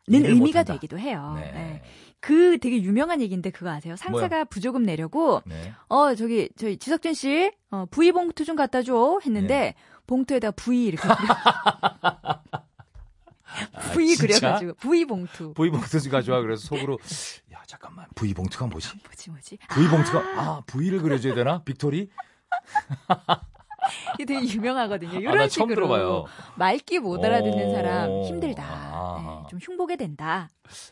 일을 0.08 0.32
의미가 0.32 0.60
못한다. 0.60 0.74
되기도 0.74 1.00
해요. 1.00 1.34
네. 1.40 1.52
예. 1.56 1.82
그 2.20 2.58
되게 2.60 2.82
유명한 2.82 3.22
얘기인데 3.22 3.50
그거 3.52 3.70
아세요? 3.70 3.96
상사가 3.96 4.44
부조금 4.44 4.84
내려고 4.84 5.42
네. 5.46 5.72
어 5.88 6.14
저기 6.16 6.50
저희 6.58 6.76
지석진 6.76 7.14
씨 7.14 7.52
어, 7.72 7.86
V 7.90 8.12
봉투 8.12 8.44
좀 8.44 8.58
갖다 8.58 8.82
줘 8.82 9.20
했는데 9.26 9.58
네. 9.58 9.76
봉투에다 10.10 10.52
V 10.52 10.86
이렇게 10.86 11.08
V 13.94 14.14
아? 14.14 14.18
그려가지고 14.20 14.74
V 14.76 15.06
봉투 15.06 15.54
V봉투가 15.54 16.22
좋아. 16.22 16.42
그래서 16.42 16.68
속으로, 16.68 16.98
야, 17.54 17.62
잠깐만. 17.68 18.08
V봉투가 18.16 18.68
뭐지? 18.68 18.90
뭐지 19.04 19.30
뭐지 19.30 19.58
V봉투가, 19.70 20.20
아, 20.42 20.62
V를 20.66 21.02
그려줘야 21.02 21.36
되나? 21.36 21.64
빅토리? 21.64 22.10
이게 24.16 24.26
되게 24.26 24.48
유명하거든요. 24.48 25.18
아, 25.18 25.20
이런 25.20 25.38
나 25.38 25.48
처음 25.48 25.70
식으로 25.70 25.76
들어봐요. 25.76 26.26
말귀 26.58 27.00
못 27.00 27.24
알아듣는 27.24 27.68
오. 27.68 27.72
사람 27.74 28.24
힘들다. 28.24 28.64
아. 28.64 29.42
네, 29.44 29.50
좀 29.50 29.60
흉보게 29.62 29.96
된다. 29.96 30.50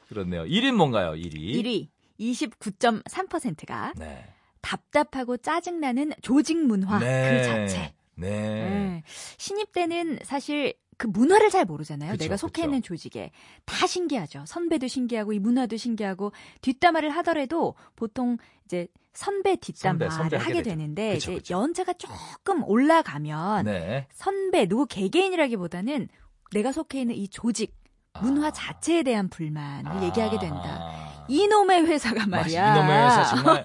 그렇네요. 0.09 0.43
1인 0.43 0.74
뭔가요, 0.74 1.13
1위? 1.13 1.63
1위 1.63 1.89
29.3%가 2.19 3.93
네. 3.95 4.25
답답하고 4.62 5.38
짜증나는 5.38 6.13
조직 6.21 6.57
문화 6.57 7.00
그 7.00 7.05
자체. 7.43 7.93
네. 8.17 8.29
네. 8.29 9.03
신입 9.38 9.71
때는 9.71 10.19
사실 10.24 10.74
그 10.97 11.05
문화를 11.07 11.50
잘 11.51 11.65
모르잖아요. 11.65 12.12
그쵸, 12.13 12.24
내가 12.24 12.38
속해 12.38 12.62
그쵸. 12.62 12.65
있는 12.65 12.81
조직에 12.81 13.31
다 13.65 13.86
신기하죠. 13.86 14.43
선배도 14.47 14.88
신기하고 14.88 15.33
이 15.33 15.39
문화도 15.39 15.77
신기하고 15.77 16.31
뒷담화를 16.62 17.12
하더라도 17.17 17.75
보통 17.95 18.38
이제 18.65 18.88
선배 19.13 19.55
뒷담화를 19.55 20.12
선배, 20.12 20.38
하게 20.38 20.53
되죠. 20.63 20.69
되는데 20.71 21.13
그쵸, 21.13 21.31
이제. 21.33 21.53
연차가 21.53 21.93
조금 21.93 22.63
올라가면 22.63 23.65
네. 23.65 24.07
선배 24.12 24.67
누구 24.67 24.88
개개인이라기보다는 24.88 26.09
내가 26.53 26.71
속해 26.71 27.01
있는 27.01 27.15
이 27.15 27.27
조직 27.27 27.75
문화 28.21 28.47
아. 28.47 28.51
자체에 28.51 29.03
대한 29.03 29.29
불만을 29.29 30.01
얘기하게 30.03 30.39
된다. 30.39 30.79
아. 30.81 31.25
이놈의 31.29 31.86
회사가 31.86 32.25
맞아, 32.25 32.41
말이야. 32.43 32.75
이놈의 32.75 33.05
회사 33.05 33.24
정말 33.25 33.63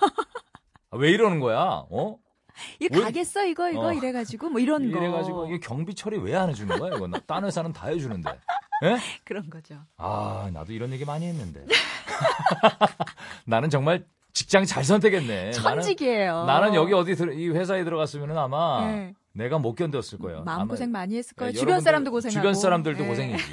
아, 0.91 0.97
왜 0.99 1.11
이러는 1.11 1.41
거야? 1.41 1.85
어? 1.91 2.19
이거 2.81 2.99
왜- 2.99 3.05
가겠어 3.05 3.45
이거 3.47 3.71
이거 3.71 3.87
어. 3.89 3.93
이래가지고 3.93 4.51
뭐 4.51 4.61
이런 4.61 4.91
거 4.91 4.99
이래가지고 4.99 5.47
이게 5.49 5.59
경비 5.61 5.95
처리 5.95 6.19
왜 6.19 6.35
안 6.35 6.49
해주는 6.51 6.79
거야? 6.79 6.95
이거 6.97 7.07
나- 7.07 7.19
딴 7.27 7.45
회사는 7.45 7.73
다 7.73 7.89
해주는데. 7.89 8.31
예? 8.85 8.97
그런 9.25 9.49
거죠. 9.51 9.77
아 9.97 10.51
나도 10.53 10.73
이런 10.73 10.93
얘기 10.93 11.05
많이 11.05 11.27
했는데. 11.27 11.65
나는 13.47 13.71
정말 13.71 14.05
직장 14.33 14.65
잘 14.65 14.83
선택했네. 14.85 15.53
천직이에요. 15.53 16.45
나는, 16.45 16.47
나는 16.47 16.75
여기 16.75 16.93
어디 16.95 17.15
들, 17.15 17.35
이 17.39 17.49
회사에 17.51 17.85
들어갔으면 17.85 18.37
아마 18.39 18.87
네. 18.91 19.15
내가 19.33 19.59
못 19.59 19.75
견뎠을 19.75 20.21
거예요. 20.21 20.43
마음 20.45 20.69
고생 20.69 20.91
많이 20.91 21.17
했을 21.17 21.35
거예요. 21.37 21.53
네, 21.53 21.59
주변 21.59 21.81
사람도 21.81 22.11
고생하고. 22.11 22.33
주변 22.41 22.55
사람들도 22.55 23.05
예. 23.05 23.09
고생이지. 23.09 23.45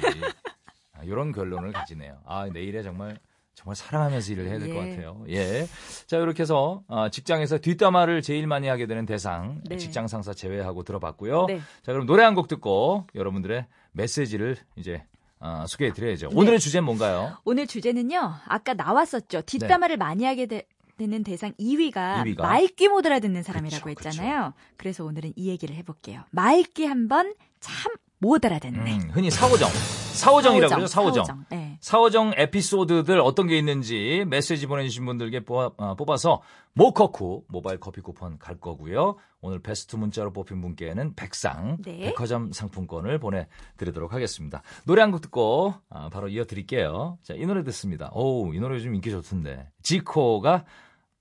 아, 0.94 1.02
이런 1.04 1.32
결론을 1.32 1.72
가지네요. 1.72 2.18
아 2.26 2.46
내일에 2.52 2.82
정말 2.82 3.18
정말 3.62 3.76
사랑하면서 3.76 4.32
일을 4.32 4.48
해야 4.48 4.58
될것 4.58 4.86
예. 4.86 4.90
같아요. 4.90 5.22
예. 5.28 5.66
자 6.06 6.16
이렇게 6.16 6.42
해서 6.42 6.82
아, 6.88 7.10
직장에서 7.10 7.58
뒷담화를 7.58 8.22
제일 8.22 8.46
많이 8.46 8.68
하게 8.68 8.86
되는 8.86 9.04
대상 9.04 9.60
네. 9.68 9.76
직장 9.76 10.08
상사 10.08 10.32
제외하고 10.32 10.82
들어봤고요. 10.82 11.44
네. 11.46 11.60
자 11.82 11.92
그럼 11.92 12.06
노래 12.06 12.24
한 12.24 12.34
곡 12.34 12.48
듣고 12.48 13.06
여러분들의 13.14 13.66
메시지를 13.92 14.56
이제 14.76 15.04
아, 15.40 15.66
소개해 15.66 15.92
드려야죠. 15.92 16.30
오늘의 16.32 16.58
주제는 16.58 16.84
뭔가요? 16.86 17.36
오늘 17.44 17.66
주제는요. 17.66 18.34
아까 18.46 18.72
나왔었죠. 18.74 19.42
뒷담화를 19.42 19.96
많이 19.98 20.24
하게 20.24 20.46
되, 20.46 20.62
는 20.98 21.22
대상 21.24 21.52
2위가, 21.54 22.24
2위가. 22.24 22.42
말귀 22.42 22.88
못 22.88 23.04
알아듣는 23.06 23.42
사람이라고 23.42 23.84
그쵸, 23.94 24.08
했잖아요. 24.08 24.52
그래서 24.76 25.02
오늘은 25.04 25.32
이 25.36 25.48
얘기를 25.48 25.74
해볼게요. 25.76 26.22
말귀 26.30 26.84
한번 26.86 27.34
참 27.58 27.90
못 28.22 28.44
알아듣네. 28.44 28.96
음, 28.98 29.10
흔히 29.12 29.30
사오정. 29.30 29.68
사오정이라고 30.12 30.74
그러죠. 30.74 30.86
사오정. 30.86 31.44
네. 31.48 31.78
사오정 31.80 32.34
에피소드들 32.36 33.18
어떤 33.20 33.46
게 33.46 33.56
있는지 33.56 34.24
메시지 34.28 34.66
보내주신 34.66 35.06
분들께 35.06 35.40
뽑아, 35.40 35.70
어, 35.78 35.94
뽑아 35.94 36.18
서 36.18 36.42
모커쿠 36.74 37.44
모바일 37.48 37.80
커피 37.80 38.02
쿠폰 38.02 38.38
갈 38.38 38.56
거고요. 38.60 39.16
오늘 39.40 39.60
베스트 39.62 39.96
문자로 39.96 40.32
뽑힌 40.34 40.60
분께는 40.60 41.14
백상 41.14 41.78
네. 41.82 41.98
백화점 42.00 42.52
상품권을 42.52 43.18
보내드리도록 43.18 44.12
하겠습니다. 44.12 44.62
노래 44.84 45.00
한 45.00 45.10
곡 45.12 45.22
듣고 45.22 45.74
아, 45.88 46.10
바로 46.10 46.28
이어드릴게요. 46.28 47.18
자, 47.22 47.32
이 47.34 47.46
노래 47.46 47.62
듣습니다. 47.64 48.10
오, 48.12 48.52
이 48.52 48.60
노래 48.60 48.74
요즘 48.76 48.94
인기 48.94 49.10
좋던데. 49.10 49.66
지코가 49.82 50.64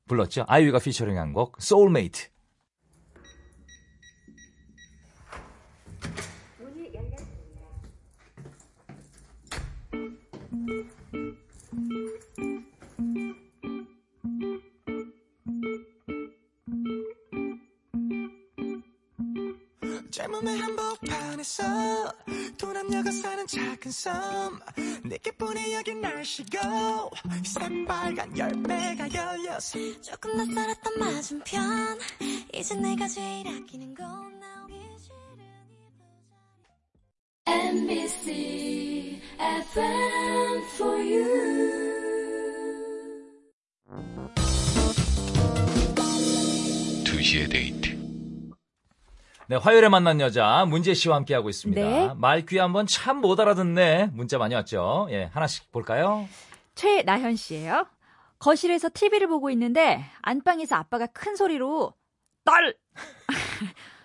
불렀죠. 0.09 0.43
아이유가 0.47 0.79
피처링한 0.79 1.31
곡 1.33 1.55
소울메이트. 1.59 2.27
젊음의 20.39 20.57
한복판에서 20.57 21.63
도남녀가 22.57 23.11
사는 23.11 23.45
작은 23.45 23.91
섬. 23.91 24.59
내게 25.03 25.31
보내 25.31 25.73
여기 25.73 25.93
날씨고 25.95 26.57
새빨간 27.43 28.37
열매가 28.37 29.09
열렸어 29.13 29.79
조금 30.01 30.37
낯설었던 30.37 30.99
맞은편. 30.99 31.99
이제 32.53 32.75
내가 32.75 33.07
제일 33.07 33.47
아끼는 33.47 33.93
건 33.93 34.39
나오기 34.39 34.75
싫은 34.97 35.39
이 35.69 35.77
부자 37.43 37.51
MBC 37.51 39.21
FM 39.39 40.63
for 40.75 40.97
you 40.99 41.99
2시의 47.03 47.49
데이트. 47.49 47.88
네, 49.49 49.55
화요일에 49.55 49.89
만난 49.89 50.21
여자 50.21 50.63
문재 50.65 50.93
씨와 50.93 51.15
함께하고 51.15 51.49
있습니다. 51.49 51.81
네. 51.81 52.13
말귀 52.15 52.59
한번 52.59 52.85
참 52.85 53.19
못 53.19 53.39
알아듣네. 53.39 54.11
문자 54.13 54.37
많이 54.37 54.53
왔죠. 54.53 55.07
예, 55.09 55.23
하나씩 55.33 55.71
볼까요? 55.71 56.29
최나현 56.75 57.35
씨예요. 57.35 57.87
거실에서 58.37 58.89
TV를 58.93 59.27
보고 59.27 59.49
있는데 59.49 60.05
안방에서 60.21 60.75
아빠가 60.75 61.07
큰 61.07 61.35
소리로 61.35 61.93
딸 62.45 62.75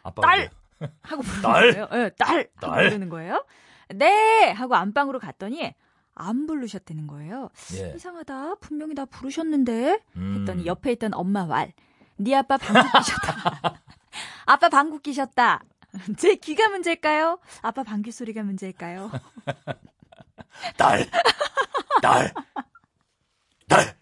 아빠 0.02 0.22
딸! 0.22 0.50
하고 1.02 1.22
부르는 1.22 1.42
딸? 1.42 1.72
거예요. 1.72 1.88
예, 1.92 2.11
딸! 2.18 2.48
하고 2.57 2.72
딸? 2.74 2.85
부르는 2.88 3.09
거예요. 3.11 3.44
네! 3.94 4.50
하고 4.50 4.74
안방으로 4.76 5.18
갔더니 5.20 5.74
안 6.14 6.46
부르셨다는 6.46 7.07
거예요. 7.07 7.50
예. 7.76 7.92
이상하다. 7.94 8.57
분명히 8.57 8.94
나 8.94 9.04
부르셨는데 9.04 10.00
음. 10.16 10.38
했더니 10.40 10.64
옆에 10.66 10.92
있던 10.92 11.12
엄마 11.14 11.44
왈. 11.44 11.70
네 12.16 12.35
아빠 12.35 12.57
방귀 12.57 12.80
끼셨다. 12.98 13.83
아빠 14.46 14.68
방귀 14.68 14.98
끼셨다. 15.02 15.62
제 16.18 16.35
귀가 16.37 16.68
문제일까요? 16.68 17.38
아빠 17.62 17.83
방귀 17.83 18.11
소리가 18.12 18.42
문제일까요? 18.42 19.11
딸, 20.76 21.09
딸, 22.02 22.33
딸. 23.68 23.96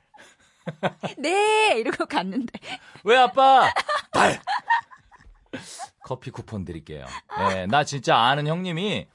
네! 1.18 1.78
이러고 1.78 2.06
갔는데. 2.06 2.58
왜 3.04 3.16
아빠? 3.16 3.72
딸. 4.10 4.40
커피 6.04 6.30
쿠폰 6.30 6.64
드릴게요. 6.64 7.06
예, 7.52 7.66
나 7.66 7.84
진짜 7.84 8.16
아는 8.16 8.46
형님이 8.46 9.06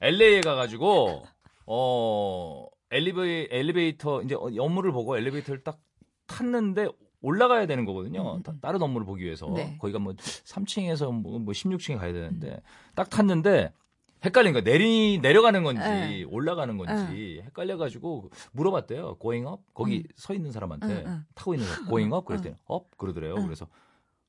LA에 0.00 0.40
가가지고 0.40 1.26
어 1.66 2.66
엘리베이 2.90 3.48
엘리베이터 3.50 4.22
이제 4.22 4.34
업무를 4.36 4.92
보고 4.92 5.16
엘리베이터를 5.16 5.62
딱 5.64 5.78
탔는데 6.26 6.88
올라가야 7.20 7.66
되는 7.66 7.84
거거든요. 7.84 8.36
음, 8.36 8.42
다- 8.42 8.52
음. 8.52 8.58
다른 8.60 8.80
업무를 8.82 9.04
보기 9.06 9.24
위해서 9.24 9.48
네. 9.54 9.76
거기가 9.80 9.98
뭐 9.98 10.14
3층에서 10.14 11.12
뭐, 11.12 11.38
뭐 11.38 11.52
16층에 11.52 11.98
가야 11.98 12.12
되는데 12.12 12.60
딱 12.94 13.10
탔는데 13.10 13.72
헷갈린 14.24 14.52
거야. 14.52 14.62
내리 14.62 15.18
내려가는 15.20 15.62
건지 15.62 15.80
네. 15.82 16.22
올라가는 16.24 16.76
건지 16.76 17.40
헷갈려 17.44 17.76
가지고 17.76 18.30
물어봤대요. 18.52 19.16
Going 19.20 19.48
up 19.48 19.62
거기 19.74 20.04
서 20.16 20.34
있는 20.34 20.50
사람한테 20.52 20.86
응, 20.86 21.04
응. 21.06 21.24
타고 21.34 21.54
있는 21.54 21.68
사람 21.68 21.86
Going 21.88 22.14
up 22.14 22.26
그랬더니 22.26 22.54
up 22.70 22.86
그러더래요. 22.96 23.34
응. 23.38 23.44
그래서 23.44 23.66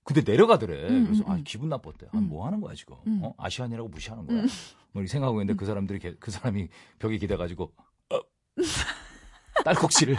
근데 0.04 0.22
내려가더래. 0.22 0.88
응, 0.90 1.04
그래서 1.06 1.24
응, 1.28 1.32
아 1.32 1.36
응. 1.38 1.44
기분 1.44 1.70
나빴대. 1.70 2.08
아, 2.08 2.12
응. 2.16 2.28
뭐 2.30 2.46
하는 2.46 2.62
거야 2.62 2.74
지금? 2.76 2.96
응. 3.08 3.20
어? 3.24 3.34
아시안이라고 3.38 3.90
무시하는 3.90 4.26
거야. 4.28 4.38
응. 4.42 4.48
뭐 4.92 5.02
이렇게 5.02 5.08
생각하고 5.12 5.42
있는데 5.42 5.58
그 5.58 5.66
사람들이 5.66 6.00
개- 6.00 6.16
그 6.20 6.32
사람이 6.32 6.68
벽에 7.00 7.18
기대 7.18 7.36
가지고 7.38 7.72
어. 8.12 8.20
딸꾹질을 9.66 10.16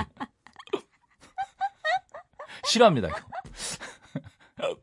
싫어합니다. 2.64 3.09
이거. 3.09 4.77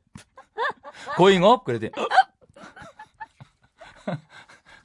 Going 1.17 1.45
up 1.45 1.63
그랬더니 1.65 1.91
어. 1.97 2.07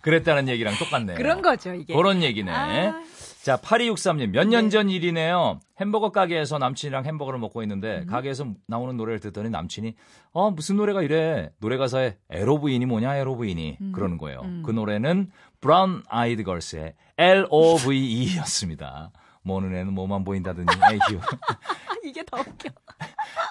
그랬다는 0.03 0.49
얘기랑 0.49 0.75
똑같네요. 0.79 1.17
그런 1.17 1.43
거죠, 1.43 1.73
이게. 1.75 1.95
그런 1.95 2.23
얘기네. 2.23 2.51
아, 2.51 3.03
자, 3.43 3.57
8263님, 3.57 4.31
몇년 4.31 4.65
네. 4.65 4.71
전 4.71 4.91
일이네요. 4.91 5.61
햄버거 5.81 6.11
가게에서 6.11 6.59
남친이랑 6.59 7.07
햄버거를 7.07 7.39
먹고 7.39 7.63
있는데, 7.63 8.01
음. 8.01 8.07
가게에서 8.07 8.47
나오는 8.67 8.97
노래를 8.97 9.21
듣더니 9.21 9.51
남친이, 9.51 9.95
어, 10.33 10.51
무슨 10.51 10.77
노래가 10.77 11.03
이래? 11.03 11.51
노래 11.61 11.77
가사에 11.77 12.17
에로브인이 12.31 12.85
뭐냐, 12.87 13.17
에로브인이. 13.17 13.79
음. 13.81 13.93
그러는 13.93 14.19
거예요. 14.19 14.41
음. 14.43 14.63
그 14.65 14.71
노래는 14.71 15.31
브라운 15.61 16.03
아이드 16.09 16.43
걸스의 16.43 16.95
L-O-V-E 17.19 18.37
였습니다. 18.39 19.11
뭐 19.43 19.61
눈에는 19.61 19.93
뭐만 19.93 20.25
보인다더니, 20.25 20.67
에휴. 20.93 21.21
이게 22.05 22.23
더 22.25 22.39
웃겨. 22.39 22.71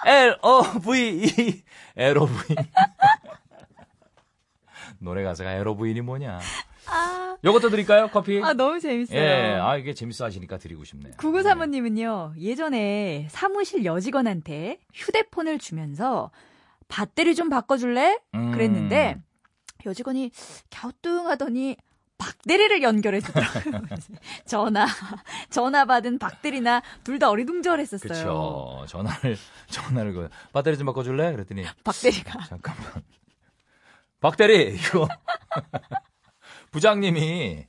L-O-V-E, 0.06 1.62
L-O-V. 1.96 2.56
노래 4.98 5.22
가사가 5.22 5.52
L-O-V-E이 5.52 6.00
뭐냐. 6.00 6.40
아, 6.88 7.36
요것도 7.44 7.70
드릴까요? 7.70 8.08
커피? 8.08 8.40
아 8.42 8.52
너무 8.52 8.80
재밌어요. 8.80 9.18
예, 9.18 9.58
아, 9.60 9.76
이게 9.76 9.94
재밌어 9.94 10.24
하시니까 10.24 10.58
드리고 10.58 10.84
싶네요. 10.84 11.14
구구사모님은요, 11.16 12.34
예전에 12.38 13.26
사무실 13.30 13.84
여직원한테 13.84 14.78
휴대폰을 14.92 15.58
주면서 15.58 16.30
배터리 16.88 17.34
좀 17.34 17.48
바꿔줄래? 17.48 18.18
음. 18.34 18.52
그랬는데 18.52 19.20
여직원이 19.86 20.30
갸우뚱 20.70 21.28
하더니 21.28 21.76
박대리를 22.22 22.82
연결해 22.82 23.20
주더라고요. 23.20 23.82
전화, 24.46 24.86
전화 25.50 25.84
받은 25.84 26.18
박대리나 26.20 26.82
둘 27.02 27.18
다 27.18 27.30
어리둥절했었어요. 27.30 28.08
그쵸. 28.12 28.84
전화를, 28.88 29.36
전화를, 29.68 30.12
그, 30.12 30.28
배터리 30.52 30.76
좀 30.78 30.86
바꿔줄래? 30.86 31.32
그랬더니, 31.32 31.64
박대리가 31.84 32.44
잠깐만. 32.48 33.02
박대리, 34.20 34.74
이거. 34.76 35.08
부장님이 36.70 37.66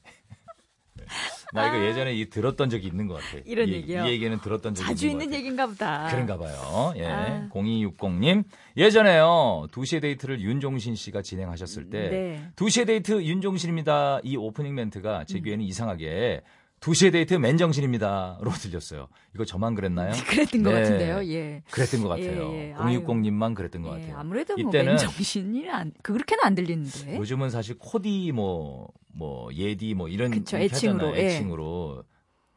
나 1.54 1.68
이거 1.68 1.86
예전에 1.86 2.14
이 2.14 2.30
들었던 2.30 2.70
적이 2.70 2.88
있는 2.88 3.08
것 3.08 3.16
같아. 3.16 3.38
이런 3.46 3.70
이, 3.70 3.74
얘기요? 3.74 4.06
이 4.06 4.10
얘기는 4.10 4.40
들었던 4.42 4.74
적이 4.74 4.88
자주 4.88 5.06
있는 5.08 5.20
것 5.20 5.24
있는 5.24 5.26
같아. 5.28 5.38
얘기인가 5.38 5.68
보다. 5.68 6.08
그런가 6.10 6.38
봐요. 6.38 6.94
예. 6.98 7.06
아. 7.06 7.50
0260님. 7.52 8.44
예전에요. 8.76 9.68
2시의 9.72 10.02
데이트를 10.02 10.42
윤종신 10.42 10.96
씨가 10.96 11.22
진행하셨을 11.22 11.90
때 11.90 12.10
네. 12.10 12.50
2시의 12.56 12.88
데이트 12.88 13.24
윤종신입니다. 13.24 14.22
이 14.24 14.36
오프닝 14.36 14.74
멘트가 14.74 15.20
음. 15.20 15.26
제 15.28 15.40
귀에는 15.40 15.64
이상하게 15.64 16.42
2시의 16.84 17.14
데이트 17.14 17.34
맨정신입니다 17.36 18.40
로 18.42 18.52
들렸어요. 18.52 19.08
이거 19.34 19.46
저만 19.46 19.74
그랬나요? 19.74 20.12
그랬던 20.28 20.64
것 20.64 20.74
네. 20.74 20.82
같은데요. 20.82 21.26
예. 21.34 21.64
그랬던 21.72 22.02
것 22.04 22.10
같아요. 22.10 22.52
예, 22.52 22.72
예. 22.72 22.74
0260님만 22.74 23.56
그랬던 23.56 23.82
것 23.84 23.96
예, 23.96 24.02
같아요. 24.02 24.18
아무래도 24.18 24.58
뭐 24.58 24.70
이때는 24.70 24.92
맨정신이 24.96 25.70
안 25.70 25.94
그렇게는 26.02 26.44
안 26.44 26.56
들리는데. 26.56 27.18
요즘은 27.18 27.52
사실 27.52 27.78
코디 27.78 28.34
뭐, 28.34 28.90
뭐, 29.14 29.54
예디 29.54 29.94
뭐 29.94 30.10
이런. 30.10 30.32
그쵸, 30.32 30.58
애칭으로, 30.58 31.08
하잖아요, 31.08 31.24
예. 31.24 31.28
애칭으로. 31.28 32.04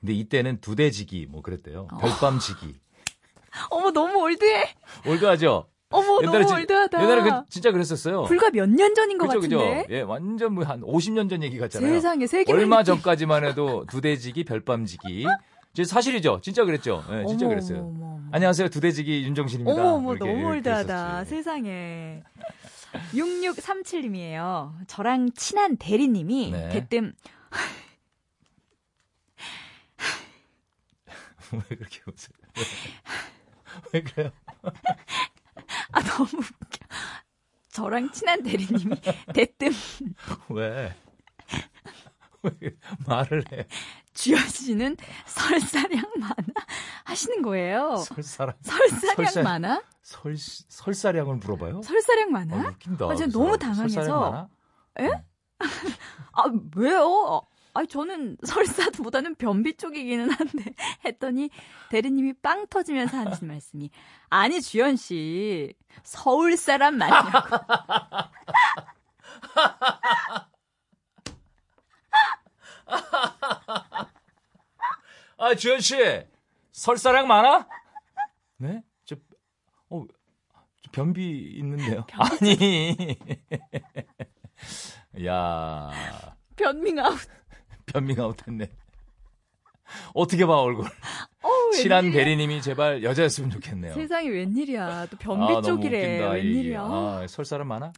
근데 0.01 0.13
이때는 0.13 0.61
두데지기 0.61 1.27
뭐 1.31 1.43
그랬대요. 1.43 1.87
어. 1.93 1.99
별밤지기. 1.99 2.75
어머 3.71 3.93
너무 3.93 4.19
올드해. 4.23 4.75
올드하죠? 5.07 5.69
어머 5.91 6.21
너무 6.21 6.45
진- 6.47 6.57
올드하다. 6.57 7.03
옛날에 7.03 7.23
그, 7.23 7.31
진짜 7.49 7.71
그랬었어요. 7.71 8.25
불과 8.25 8.51
몇 8.51 8.69
년 8.69 8.93
전인 8.95 9.19
것 9.19 9.29
그죠, 9.29 9.41
그죠? 9.41 9.59
같은데. 9.59 9.87
예, 9.91 10.01
완전 10.01 10.55
뭐 10.55 10.65
한 10.65 10.81
50년 10.81 11.31
전 11.31 11.43
얘기 11.45 11.59
같잖아요. 11.59 11.93
세상에 11.93 12.27
세계 12.27 12.53
얼마 12.53 12.83
전까지만 12.83 13.45
해도 13.45 13.87
두대지기, 13.89 14.45
별밤지기. 14.45 15.27
이제 15.73 15.85
사실이죠. 15.85 16.41
진짜 16.43 16.65
그랬죠. 16.65 17.05
예, 17.13 17.25
진짜 17.27 17.47
그랬어요. 17.47 17.79
어머, 17.81 17.89
어머. 18.17 18.21
안녕하세요. 18.33 18.69
두대지기 18.71 19.23
윤정신입니다. 19.25 19.81
어머, 19.81 19.93
어머, 19.95 20.15
너무 20.17 20.47
올드하다. 20.49 21.25
세상에. 21.25 22.23
6637님이에요. 23.13 24.73
저랑 24.89 25.31
친한 25.37 25.77
대리님이 25.77 26.51
네. 26.51 26.69
대뜸 26.71 27.13
왜 31.53 31.61
그렇게 31.77 32.01
웃어요? 32.07 32.35
왜, 32.57 32.63
왜 33.93 34.03
그래요? 34.03 34.31
아 35.93 36.03
너무 36.03 36.29
웃겨. 36.31 36.87
저랑 37.71 38.11
친한 38.13 38.43
대리님이 38.43 38.97
대뜸 39.35 39.73
왜? 40.51 40.95
왜 42.43 42.53
말을 43.07 43.45
해? 43.53 43.67
주현 44.15 44.49
씨는 44.49 44.97
설사량 45.27 46.03
많아 46.19 46.37
하시는 47.05 47.43
거예요. 47.43 47.97
설사랑 47.97 48.55
설사량 48.63 49.15
설사- 49.17 49.43
많아? 49.43 49.83
설 50.03 50.37
설사량을 50.37 51.37
물어봐요? 51.37 51.83
설사량 51.83 52.29
아, 52.29 52.33
많아? 52.45 52.69
웃긴다. 52.71 53.05
아, 53.07 53.15
제가 53.15 53.31
그 53.31 53.37
너무. 53.39 53.59
당황해서. 53.59 53.89
설사량 53.89 54.21
많아? 54.21 54.49
아 56.33 56.45
왜요? 56.77 57.43
아니 57.77 57.87
저는 57.89 58.39
설사보다는 58.47 59.35
변비 59.35 59.77
쪽이기는 59.77 60.31
한데 60.31 60.75
했더니 61.05 61.51
대리님이 61.91 62.33
빵 62.35 62.67
터지면서 62.69 63.19
하시는 63.19 63.53
말씀이 63.53 63.91
아니 64.31 64.63
주현 64.63 64.97
씨 64.97 65.75
서울 66.03 66.57
사람 66.57 66.97
맞냐고. 66.97 67.29
아, 75.39 75.55
주현 75.55 75.81
씨. 75.81 75.97
설사량 76.73 77.29
많아? 77.29 77.69
네? 78.57 78.83
저 79.05 79.17
어, 79.91 80.05
저 80.83 80.91
변비 80.93 81.57
있는데요. 81.59 82.07
아니. 82.15 83.19
야, 85.27 85.91
변밍 86.57 86.99
아웃. 86.99 87.19
변비가 87.87 88.25
아웃했네. 88.25 88.71
어떻게 90.15 90.45
봐 90.45 90.57
얼굴. 90.61 90.87
어우, 91.43 91.73
친한. 91.73 92.11
대리님이 92.11 92.61
제발 92.61 93.03
여자였으면 93.05 93.51
좋겠네요. 93.51 93.95
세상에 93.95 94.29
웬일이야. 94.29 95.07
또 95.07 95.17
아, 95.17 95.19
변비 95.19 95.53
너무 95.53 95.63
쪽이래. 95.63 96.17
웃긴다, 96.19 96.37
이 96.37 96.39
얘기. 96.39 96.49
웬일이야. 96.49 96.81
아, 96.83 97.27
설 97.29 97.45
사람 97.45 97.69
많아? 97.69 97.93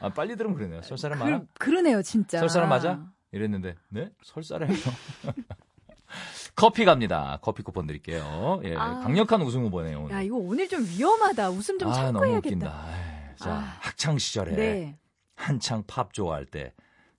아, 0.00 0.08
빨리 0.10 0.36
들으면 0.36 0.56
그러네요. 0.56 0.82
설 0.82 0.96
사람 0.98 1.18
많아? 1.18 1.38
그, 1.40 1.46
그러네요 1.58 2.02
진짜. 2.02 2.38
설 2.38 2.48
사람 2.48 2.68
맞아? 2.70 3.00
이랬는데, 3.32 3.74
네? 3.90 4.10
설 4.22 4.42
사람이요? 4.42 4.76
커피 6.54 6.84
갑니다. 6.86 7.38
커피 7.42 7.62
쿠폰 7.62 7.86
드릴게요. 7.86 8.60
예, 8.64 8.74
아. 8.76 9.00
강력한 9.00 9.42
우승 9.42 9.62
후보네요. 9.64 10.00
오늘. 10.04 10.12
야 10.16 10.22
이거 10.22 10.36
오늘 10.36 10.66
좀 10.68 10.82
위험하다. 10.84 11.50
웃음 11.50 11.78
좀 11.78 11.90
아, 11.90 11.92
참고 11.92 12.12
너무 12.12 12.26
해야겠다. 12.26 12.48
웃긴다. 12.48 12.86
에이, 12.88 13.34
자, 13.36 13.50
아. 13.50 13.76
학창 13.80 14.16
시절에 14.16 14.52
네. 14.54 14.98
한창 15.34 15.82
팝 15.86 16.14
좋아할 16.14 16.46
때 16.46 16.72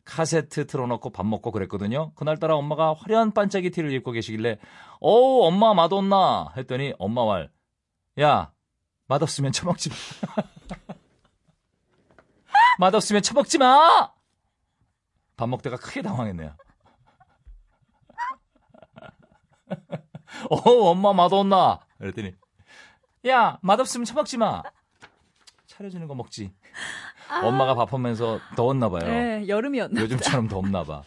카세트 0.07 0.65
틀어놓고 0.67 1.11
밥 1.11 1.25
먹고 1.25 1.51
그랬거든요. 1.51 2.13
그날따라 2.15 2.55
엄마가 2.55 2.95
화려한 2.97 3.33
반짝이 3.33 3.71
티를 3.71 3.91
입고 3.91 4.11
계시길래 4.13 4.57
어우 5.01 5.45
엄마 5.45 5.73
맛없나 5.73 6.53
했더니 6.55 6.93
엄마 6.97 7.25
말 7.25 7.51
야, 8.19 8.53
맛없으면 9.07 9.51
처먹지 9.51 9.89
마. 9.89 9.95
맛없으면 12.79 13.21
처먹지 13.21 13.57
마! 13.57 14.11
밥 15.35 15.49
먹다가 15.49 15.75
크게 15.77 16.01
당황했네요. 16.01 16.55
어우 20.49 20.87
엄마 20.87 21.13
맛없나? 21.13 21.81
그랬더니 21.97 22.33
야, 23.27 23.59
맛없으면 23.61 24.05
처먹지 24.05 24.37
마. 24.37 24.63
차려주는 25.67 26.07
거 26.07 26.15
먹지. 26.15 26.55
엄마가 27.29 27.75
밥하면서 27.75 28.39
더웠나 28.55 28.89
봐요. 28.89 29.01
아. 29.03 29.07
네, 29.07 29.47
여름이었나? 29.47 30.01
요즘처럼 30.01 30.47
덥나 30.47 30.83
봐. 30.83 31.03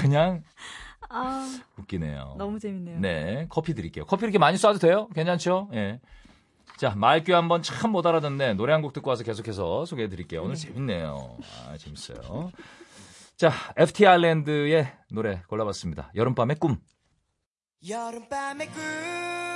그냥 0.00 0.42
아, 1.08 1.46
웃기네요. 1.78 2.34
너무 2.38 2.58
재밌네요. 2.58 2.98
네, 3.00 3.46
커피 3.48 3.74
드릴게요. 3.74 4.04
커피 4.06 4.24
이렇게 4.24 4.38
많이 4.38 4.56
쏴도 4.56 4.80
돼요? 4.80 5.08
괜찮죠? 5.14 5.68
예. 5.74 6.00
자, 6.76 6.92
말귀 6.96 7.30
한번 7.32 7.62
참 7.62 7.92
못 7.92 8.04
알아듣네. 8.06 8.54
노래 8.54 8.72
한 8.72 8.82
곡 8.82 8.92
듣고 8.92 9.10
와서 9.10 9.22
계속해서 9.22 9.84
소개해 9.84 10.08
드릴게요. 10.08 10.42
오늘 10.42 10.56
재밌네요. 10.56 11.36
아, 11.68 11.76
재밌어요. 11.76 12.50
자, 13.36 13.52
FT 13.76 14.06
아일랜드의 14.06 14.90
노래 15.10 15.42
골라봤습니다. 15.48 16.10
여름밤의 16.14 16.56
꿈. 16.56 16.78
여름밤의 17.88 18.68
꿈이야 18.68 19.53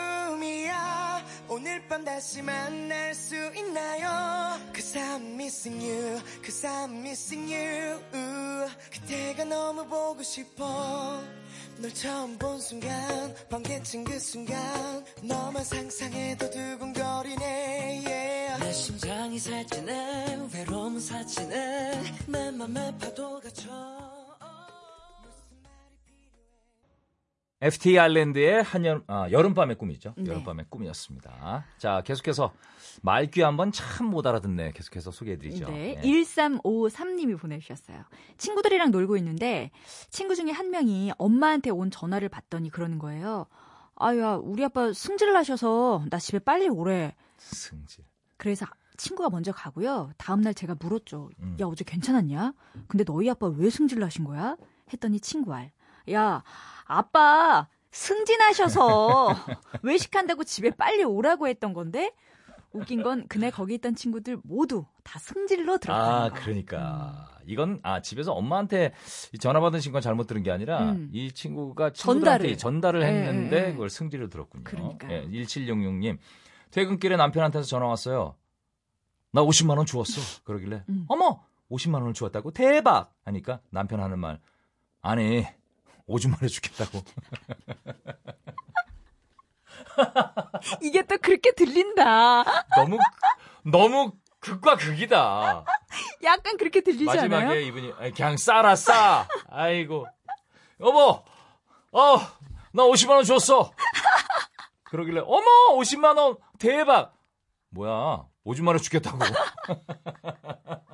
오늘 1.49 1.87
밤 1.89 2.05
다시 2.05 2.43
만날 2.43 3.15
수 3.15 3.35
있나요? 3.55 4.59
Cause 4.75 4.99
I'm 4.99 5.33
missing 5.35 5.83
you 5.83 6.21
Cause 6.45 6.67
I'm 6.67 6.99
missing 6.99 7.53
you. 7.55 7.99
그때가 8.91 9.45
너무 9.45 9.87
보고 9.87 10.23
싶어. 10.23 11.23
널 11.79 11.95
처음 11.95 12.37
본 12.39 12.61
순간 12.61 13.35
번개친 13.49 14.05
그 14.05 14.19
순간. 14.19 14.59
너만 15.23 15.65
상상해도 15.65 16.51
두근거리네 16.51 18.03
yeah. 18.05 18.65
내 18.65 18.73
심장이 18.73 19.39
살찌네 19.39 20.49
외로움은 20.53 21.01
사치네 21.01 22.03
내 22.27 22.51
맘에 22.51 22.93
파도가 22.99 23.49
쳐 23.51 24.18
FT 27.61 27.99
아일랜드의 27.99 28.63
한여름, 28.63 29.03
아, 29.09 29.29
여름밤의 29.31 29.77
꿈이죠. 29.79 30.15
네. 30.17 30.31
여름밤의 30.31 30.67
꿈이었습니다. 30.71 31.65
자, 31.79 32.03
계속해서 32.05 32.53
말귀 33.03 33.43
한번 33.43 33.73
참 33.73 34.07
못 34.09 34.27
알아듣네. 34.27 34.73
계속해서 34.73 35.11
소개해 35.11 35.39
드리죠. 35.39 35.67
네, 35.69 35.97
예. 35.97 36.01
1353님이 36.03 37.39
보내주셨어요. 37.39 38.05
친구들이랑 38.39 38.91
놀고 38.93 39.17
있는데 39.19 39.71
친구 40.09 40.35
중에 40.37 40.51
한 40.53 40.71
명이 40.71 41.13
엄마한테 41.19 41.71
온 41.71 41.91
전화를 41.91 42.29
받더니 42.29 42.71
그러는 42.71 42.99
거예요. 42.99 43.47
아야, 43.97 44.35
우리 44.37 44.65
아빠 44.65 44.93
승질 44.93 45.33
나셔서 45.33 46.05
나 46.11 46.19
집에 46.19 46.39
빨리 46.39 46.69
오래. 46.69 47.15
승질. 47.39 48.05
그래서 48.37 48.67
친구가 48.97 49.31
먼저 49.31 49.53
가고요. 49.53 50.11
다음날 50.17 50.55
제가 50.55 50.77
물었죠. 50.81 51.31
음. 51.41 51.57
야, 51.61 51.67
어제 51.67 51.85
괜찮았냐? 51.85 52.55
근데 52.87 53.05
너희 53.05 53.29
아빠 53.29 53.49
왜 53.49 53.69
승질 53.69 53.99
나신 53.99 54.25
거야? 54.25 54.57
했더니 54.93 55.19
친구 55.21 55.53
알. 55.55 55.73
야, 56.13 56.43
아빠 56.85 57.69
승진하셔서 57.91 59.29
외식한다고 59.83 60.45
집에 60.45 60.71
빨리 60.71 61.05
오라고 61.05 61.49
했던 61.49 61.73
건데 61.73 62.13
웃긴 62.73 63.03
건 63.03 63.27
그날 63.29 63.51
거기 63.51 63.75
있던 63.75 63.95
친구들 63.95 64.39
모두 64.45 64.85
다 65.03 65.19
승질로 65.19 65.79
들었다는 65.79 66.15
아, 66.15 66.29
거. 66.29 66.35
그러니까. 66.35 67.29
이건, 67.47 67.81
아, 67.83 68.03
집에서 68.03 68.35
엄마한테 68.35 68.93
이 69.33 69.39
전화 69.39 69.59
받으신 69.61 69.91
건 69.91 70.03
잘못 70.03 70.27
들은 70.27 70.43
게 70.43 70.51
아니라, 70.51 70.91
음. 70.93 71.09
이 71.13 71.33
친구가 71.33 71.95
친구들한테 71.95 72.57
전달을. 72.57 73.01
전달을 73.01 73.03
예, 73.03 73.07
했는데, 73.07 73.57
예, 73.57 73.69
예. 73.69 73.73
그걸 73.73 73.89
승질을 73.89 74.29
들었군요. 74.29 74.65
그러니까요. 74.65 75.13
예, 75.13 75.27
1766님. 75.27 76.19
퇴근길에 76.71 77.17
남편한테서 77.17 77.67
전화 77.67 77.87
왔어요. 77.87 78.37
나 79.33 79.43
50만 79.43 79.79
원 79.79 79.87
주웠어. 79.87 80.43
그러길래, 80.45 80.85
음. 80.91 81.07
어머! 81.09 81.43
50만 81.71 81.95
원을 81.95 82.13
주웠다고? 82.13 82.51
대박! 82.51 83.15
하니까 83.25 83.61
남편 83.71 84.01
하는 84.01 84.19
말, 84.19 84.41
아니, 85.01 85.47
오줌만 86.09 86.41
해주겠다고. 86.43 87.03
이게 90.83 91.03
또 91.03 91.17
그렇게 91.19 91.53
들린다. 91.53 92.45
너무, 92.77 92.99
너무 93.63 94.13
극과 94.41 94.77
극이다. 94.77 95.65
약간 96.25 96.57
그렇게 96.57 96.81
들리지 96.81 97.05
마지막에 97.05 97.45
않아요? 97.45 97.61
이분이 97.61 97.93
아이, 97.99 98.11
그냥 98.13 98.37
싸라 98.37 98.75
싸. 98.77 99.27
아이고 99.51 100.07
여보, 100.81 101.23
어 101.93 102.39
나 102.71 102.83
50만 102.85 103.11
원 103.11 103.25
줬어. 103.25 103.73
그러길래 104.85 105.21
어머 105.25 105.45
50만 105.79 106.19
원 106.19 106.37
대박. 106.59 107.15
뭐야 107.71 108.25
오줌 108.45 108.67
마려 108.67 108.79
죽겠다고. 108.79 109.19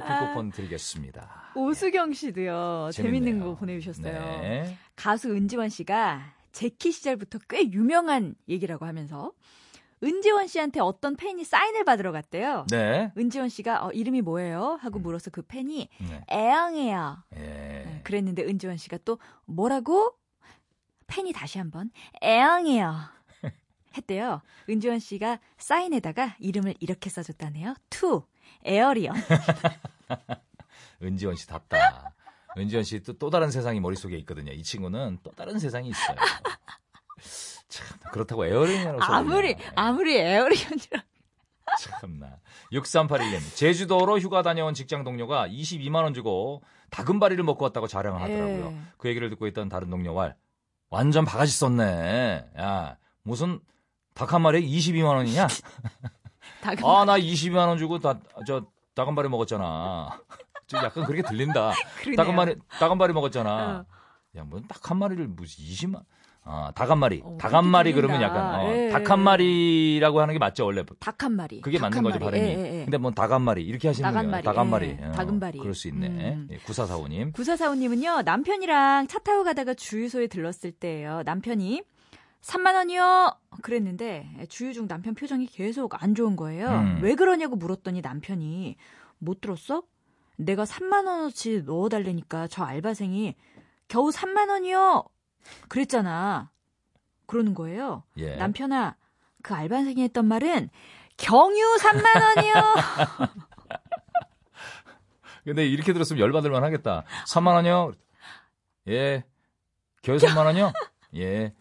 커피 0.00 0.26
쿠폰 0.26 0.50
드리겠습니다. 0.50 1.52
오수경 1.54 2.12
씨도요. 2.12 2.90
재밌는. 2.92 3.40
거 3.40 3.54
보내주셨어요. 3.54 4.12
네. 4.40 4.76
가수 4.96 5.30
은지원 5.30 5.68
씨가 5.68 6.34
제키 6.52 6.92
시절부터 6.92 7.38
꽤 7.48 7.70
유명한 7.70 8.34
얘기라고 8.48 8.86
하면서 8.86 9.32
은지원 10.02 10.46
씨한테 10.48 10.80
어떤 10.80 11.16
팬이 11.16 11.44
사인을 11.44 11.84
받으러 11.84 12.12
갔대요. 12.12 12.66
네. 12.70 13.10
은지원 13.16 13.48
씨가 13.48 13.86
어, 13.86 13.90
이름이 13.92 14.22
뭐예요? 14.22 14.78
하고 14.82 14.98
물어서 14.98 15.30
그 15.30 15.42
팬이 15.42 15.88
네. 16.00 16.24
애영이에요. 16.30 17.18
예. 17.36 17.38
네, 17.40 18.00
그랬는데 18.04 18.44
은지원 18.44 18.76
씨가 18.76 18.98
또 19.04 19.18
뭐라고? 19.46 20.14
팬이 21.06 21.32
다시 21.32 21.58
한번 21.58 21.90
애령이요. 22.22 22.94
했대요. 23.96 24.42
은지원 24.68 24.98
씨가 24.98 25.38
사인에다가 25.58 26.36
이름을 26.38 26.74
이렇게 26.80 27.08
써줬다네요. 27.08 27.74
to 27.90 28.24
alien. 28.64 29.14
은지원 31.02 31.36
씨 31.36 31.46
답다. 31.46 32.14
은지원 32.56 32.84
씨또 32.84 33.14
또 33.18 33.30
다른 33.30 33.50
세상이 33.50 33.80
머릿속에 33.80 34.16
있거든요. 34.18 34.52
이 34.52 34.62
친구는 34.62 35.18
또 35.22 35.32
다른 35.32 35.58
세상이 35.58 35.88
있어요. 35.88 36.16
참 37.68 37.86
그렇다고 38.12 38.46
애령이라고 38.46 39.02
아무리 39.02 39.56
아무리 39.74 40.16
alien이라. 40.16 41.02
참나. 41.80 42.38
6381님. 42.72 43.40
제주도로 43.56 44.18
휴가 44.20 44.42
다녀온 44.42 44.74
직장 44.74 45.02
동료가 45.02 45.48
22만 45.48 45.96
원 46.04 46.14
주고 46.14 46.62
다금바리를 46.90 47.42
먹고 47.42 47.64
왔다고 47.64 47.88
자랑을 47.88 48.22
하더라고요. 48.22 48.66
예. 48.72 48.76
그 48.98 49.08
얘기를 49.08 49.28
듣고 49.30 49.46
있던 49.48 49.68
다른 49.68 49.90
동료가 49.90 50.34
완전 50.90 51.24
바가지 51.24 51.52
썼네. 51.52 52.50
야, 52.58 52.96
무슨 53.22 53.58
닭 54.14 54.32
한 54.32 54.42
마리에 54.42 54.60
22만 54.60 55.06
원이냐? 55.06 55.48
아, 56.62 57.04
나 57.04 57.18
22만 57.18 57.68
원 57.68 57.78
주고 57.78 57.98
다, 57.98 58.18
저, 58.46 58.64
닭한 58.94 59.14
마리 59.14 59.28
먹었잖아. 59.28 60.08
좀 60.66 60.80
약간 60.82 61.04
그렇게 61.04 61.22
들린다. 61.28 61.72
닭한닭한 62.16 62.96
마리 62.98 63.12
먹었잖아. 63.12 63.50
어. 63.80 63.84
야, 64.38 64.44
뭐, 64.44 64.60
딱 64.68 64.90
한 64.90 64.98
마리를 64.98 65.26
무슨 65.28 65.64
20만, 65.64 66.00
아, 66.42 66.72
닭 66.74 66.90
한 66.90 66.98
마리. 66.98 67.20
어, 67.24 67.36
닭한 67.38 67.62
그렇게 67.64 67.68
마리. 67.70 67.92
그러면 67.92 68.22
약간, 68.22 68.54
어, 68.60 68.70
예. 68.72 68.88
닭한 68.90 69.20
마리라고 69.20 70.20
하는 70.20 70.32
게 70.34 70.38
맞죠, 70.38 70.64
원래. 70.66 70.82
닭 71.00 71.22
한 71.22 71.32
마리. 71.36 71.60
그게 71.60 71.78
닭 71.78 71.84
맞는 71.90 71.96
한 71.98 72.02
거죠. 72.04 72.18
발음이. 72.18 72.42
예, 72.42 72.48
예, 72.48 72.80
예. 72.80 72.84
근데 72.84 72.98
뭐 72.98 73.10
닭 73.12 73.30
한 73.32 73.42
마리. 73.42 73.62
이렇게 73.62 73.88
하시는 73.88 74.08
닭한. 74.10 74.30
마리. 74.30 74.42
닭한 74.44 74.66
예, 74.66 74.70
마리. 74.70 74.88
예. 75.00 75.12
닭은 75.12 75.38
마리. 75.38 75.58
그럴 75.58 75.74
수 75.74 75.88
있네. 75.88 76.06
음. 76.08 76.48
예, 76.50 76.56
9445님. 76.58 77.32
구사사오님은요 77.34 78.22
남편이랑 78.22 79.06
차 79.06 79.18
타고 79.20 79.44
가다가 79.44 79.74
주유소에 79.74 80.26
들렀을 80.28 80.72
때예요. 80.72 81.22
남편이 81.24 81.82
3만 82.44 82.74
원이요. 82.74 83.38
그랬는데 83.62 84.46
주유 84.50 84.74
중 84.74 84.86
남편 84.86 85.14
표정이 85.14 85.46
계속 85.46 86.02
안 86.02 86.14
좋은 86.14 86.36
거예요. 86.36 86.68
음. 86.68 86.98
왜 87.02 87.14
그러냐고 87.14 87.56
물었더니 87.56 88.02
남편이 88.02 88.76
못 89.18 89.40
들었어? 89.40 89.82
내가 90.36 90.64
3만 90.64 91.06
원어치 91.06 91.62
넣어달라니까 91.62 92.48
저 92.48 92.64
알바생이 92.64 93.34
겨우 93.88 94.10
3만 94.10 94.50
원이요. 94.50 95.04
그랬잖아. 95.68 96.50
그러는 97.26 97.54
거예요. 97.54 98.04
예. 98.18 98.36
남편아, 98.36 98.96
그 99.42 99.54
알바생이 99.54 100.02
했던 100.02 100.26
말은 100.26 100.68
경유 101.16 101.76
3만 101.80 102.36
원이요. 102.36 102.54
근데 105.44 105.66
이렇게 105.66 105.94
들었으면 105.94 106.20
열받을 106.20 106.50
만 106.50 106.64
하겠다. 106.64 107.04
3만 107.26 107.54
원이요? 107.54 107.92
예. 108.88 109.24
겨우 110.02 110.16
3만 110.16 110.44
원이요? 110.44 110.72
예. 111.16 111.54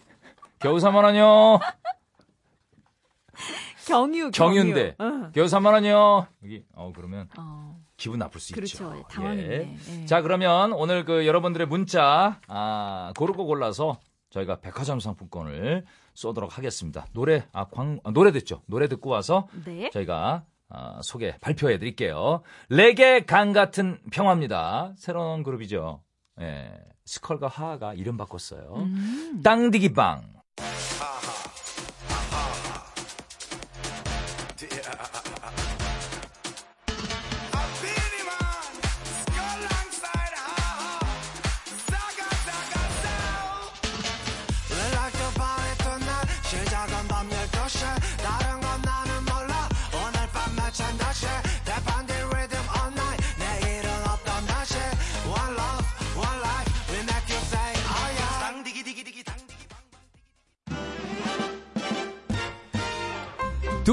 겨우 0.64 0.78
3만 0.78 1.04
원이요? 1.04 1.60
경유, 3.86 4.32
경유인데. 4.32 4.96
경유. 4.98 5.26
어. 5.26 5.32
겨우 5.34 5.46
3만 5.46 5.74
원이요? 5.74 6.28
여기, 6.44 6.64
어, 6.74 6.94
그러면 6.96 7.28
어, 7.38 7.78
기분 7.98 8.20
나쁠 8.20 8.40
수 8.40 8.54
그렇죠. 8.54 8.96
있죠. 8.96 9.08
당황했네. 9.10 9.54
예. 9.54 9.78
예. 10.02 10.06
자, 10.06 10.22
그러면 10.22 10.72
오늘 10.72 11.04
그 11.04 11.28
여러분들의 11.28 11.68
문자, 11.68 12.40
아, 12.48 13.12
고르고 13.18 13.46
골라서 13.46 14.00
저희가 14.30 14.62
백화점 14.62 15.02
상품권을 15.02 15.86
쏘도록 16.14 16.58
하겠습니다. 16.58 17.06
노래, 17.12 17.46
아, 17.52 17.66
광, 17.66 18.00
아, 18.06 18.12
노래 18.12 18.32
듣죠? 18.32 18.62
노래 18.66 18.88
듣고 18.88 19.10
와서 19.10 19.50
네. 19.66 19.90
저희가 19.90 20.46
아, 20.70 21.00
소개 21.04 21.38
발표해 21.42 21.78
드릴게요. 21.78 22.42
레게 22.70 23.26
강 23.26 23.52
같은 23.52 24.00
평화입니다. 24.12 24.94
새로운 24.96 25.44
그룹이죠. 25.44 26.02
예. 26.40 26.72
스컬과 27.06 27.48
하하가 27.48 27.94
이름 27.94 28.16
바꿨어요. 28.16 28.76
음. 28.78 29.42
땅디기빵. 29.44 30.33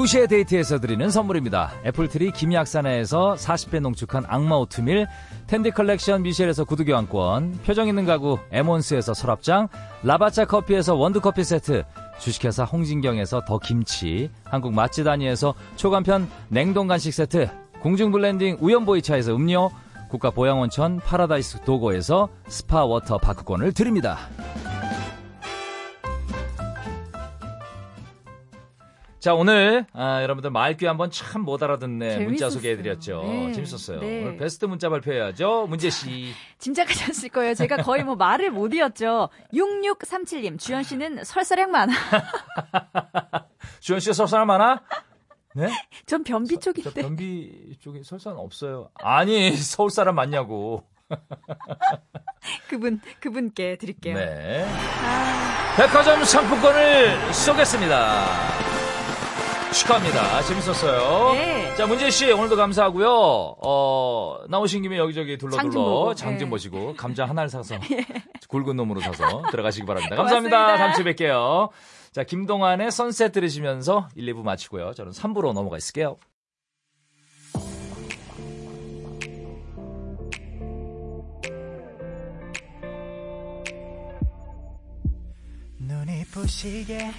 2시의 0.01 0.29
데이트에서 0.29 0.79
드리는 0.79 1.09
선물입니다. 1.09 1.73
애플트리 1.85 2.31
김약산에서 2.31 3.35
40배 3.35 3.81
농축한 3.81 4.23
악마 4.27 4.55
오트밀, 4.55 5.05
탠디 5.45 5.69
컬렉션 5.69 6.23
미셸에서 6.23 6.65
구두 6.65 6.85
교환권, 6.85 7.59
표정 7.63 7.87
있는 7.87 8.05
가구 8.05 8.39
에몬스에서 8.51 9.13
서랍장, 9.13 9.67
라바짜 10.01 10.45
커피에서 10.45 10.95
원두커피 10.95 11.43
세트, 11.43 11.83
주식회사 12.19 12.63
홍진경에서 12.63 13.45
더 13.45 13.59
김치, 13.59 14.31
한국 14.43 14.73
맛집 14.73 15.05
다니에서 15.05 15.53
초간편 15.75 16.27
냉동 16.49 16.87
간식 16.87 17.13
세트, 17.13 17.49
공중 17.81 18.11
blending 18.11 18.57
우연보이차에서 18.59 19.35
음료, 19.35 19.69
국가 20.09 20.31
보양온천 20.31 20.99
파라다이스 20.99 21.61
도고에서 21.61 22.27
스파 22.47 22.85
water 22.85 23.19
park권을 23.19 23.73
드립니다. 23.73 24.17
자 29.21 29.35
오늘 29.35 29.85
아, 29.93 30.23
여러분들 30.23 30.49
말귀 30.49 30.87
한번 30.87 31.11
참 31.11 31.43
못 31.43 31.61
알아듣네 31.61 32.17
문자 32.25 32.49
재밌었어요. 32.49 32.49
소개해드렸죠. 32.49 33.21
네. 33.23 33.51
재밌었어요. 33.53 33.99
네. 33.99 34.21
오늘 34.23 34.37
베스트 34.37 34.65
문자 34.65 34.89
발표해야죠. 34.89 35.67
문재 35.67 35.91
씨. 35.91 36.33
짐작하셨을 36.57 37.29
거예요. 37.29 37.53
제가 37.53 37.77
거의 37.83 38.03
뭐 38.03 38.15
말을 38.15 38.49
못 38.49 38.73
이었죠. 38.73 39.29
6637님, 39.53 40.57
주현 40.59 40.81
씨는 40.83 41.23
설사량 41.23 41.69
많아. 41.69 41.93
주현 43.79 43.99
씨 43.99 44.11
설사 44.13 44.43
많아? 44.43 44.81
네? 45.53 45.69
전 46.07 46.23
변비 46.23 46.55
저 46.59 46.71
쪽인데. 46.71 47.01
변비 47.01 47.77
쪽에 47.79 48.01
설사는 48.03 48.35
없어요. 48.39 48.89
아니 48.95 49.55
서울 49.55 49.91
사람 49.91 50.15
맞냐고. 50.15 50.83
그분, 52.69 52.99
그분께 53.19 53.75
드릴게요. 53.77 54.15
네. 54.15 54.65
아, 55.03 55.75
백화점 55.77 56.23
상품권을 56.23 57.33
쏘겠습니다. 57.33 58.25
축하합니다. 59.73 60.41
재밌었어요. 60.43 61.33
네. 61.33 61.75
자, 61.75 61.87
문재 61.87 62.09
씨, 62.09 62.31
오늘도 62.31 62.55
감사하고요. 62.55 63.09
어, 63.63 64.39
나오신 64.49 64.83
김에 64.83 64.97
여기저기 64.97 65.37
둘러둘러 65.37 65.71
보고, 65.71 66.15
장좀 66.15 66.47
예. 66.47 66.49
보시고, 66.49 66.95
감자 66.95 67.25
하나를 67.25 67.49
사서 67.49 67.75
굵은 68.49 68.75
놈으로 68.75 68.99
사서 68.99 69.43
들어가시기 69.49 69.85
바랍니다. 69.85 70.15
감사합니다. 70.17 70.77
다음 70.77 70.93
주에 70.93 71.05
뵐게요. 71.05 71.69
자, 72.11 72.23
김동완의 72.23 72.91
선셋 72.91 73.31
들으시면서 73.31 74.09
1, 74.15 74.33
2부 74.33 74.43
마치고요. 74.43 74.93
저는 74.93 75.13
3부로 75.13 75.53
넘어가 75.53 75.77
있을게요. 75.77 76.17
눈이 85.79 86.25
부시게 86.31 87.11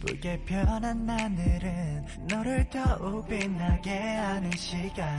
붉게 0.00 0.44
변한 0.44 1.08
하늘은 1.08 2.06
너를 2.28 2.68
더욱 2.70 3.26
빛나게 3.28 3.90
하는 3.98 4.50
시간. 4.52 5.18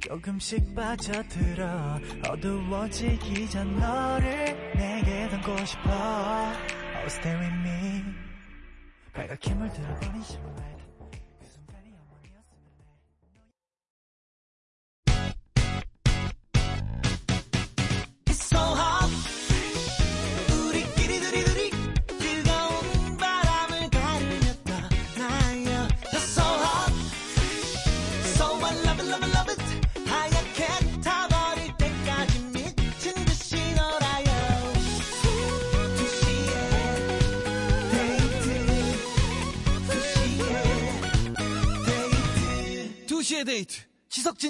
조금씩 0.00 0.74
빠져들어 0.74 1.98
어두워지기 2.28 3.50
전 3.50 3.76
너를 3.76 4.72
내게 4.74 5.28
담고 5.28 5.64
싶어. 5.64 5.90
Oh 5.90 7.06
stay 7.06 7.36
with 7.40 7.56
me. 7.68 8.04
빨갛게 9.12 9.54
물들어버린 9.54 10.22
순간 10.22 10.85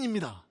지석진입니다. 0.07 0.45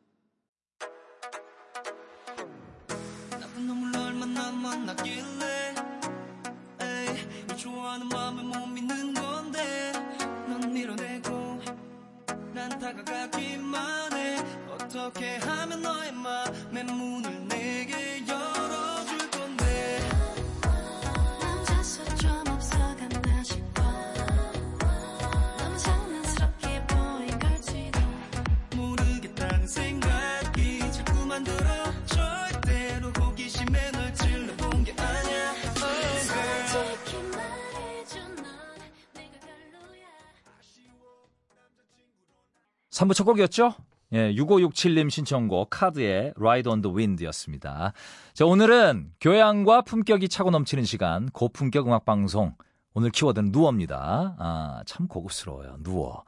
3부 43.05 43.13
첫 43.13 43.23
곡이었죠? 43.23 43.73
예, 44.13 44.33
6567님 44.33 45.09
신청곡 45.09 45.69
카드의 45.69 46.33
Ride 46.37 46.71
on 46.71 46.81
the 46.81 46.95
Wind였습니다. 46.95 47.93
자, 48.33 48.45
오늘은 48.45 49.11
교양과 49.19 49.81
품격이 49.81 50.29
차고 50.29 50.51
넘치는 50.51 50.83
시간 50.85 51.29
고품격 51.29 51.87
음악 51.87 52.05
방송. 52.05 52.55
오늘 52.93 53.09
키워드는 53.09 53.51
누워입니다. 53.51 54.35
아, 54.39 54.83
참 54.85 55.07
고급스러워요. 55.07 55.77
누워. 55.83 56.23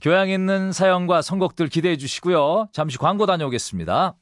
교양 0.00 0.28
있는 0.28 0.72
사연과 0.72 1.22
선곡들 1.22 1.68
기대해 1.68 1.96
주시고요. 1.96 2.68
잠시 2.72 2.98
광고 2.98 3.26
다녀오겠습니다. 3.26 4.14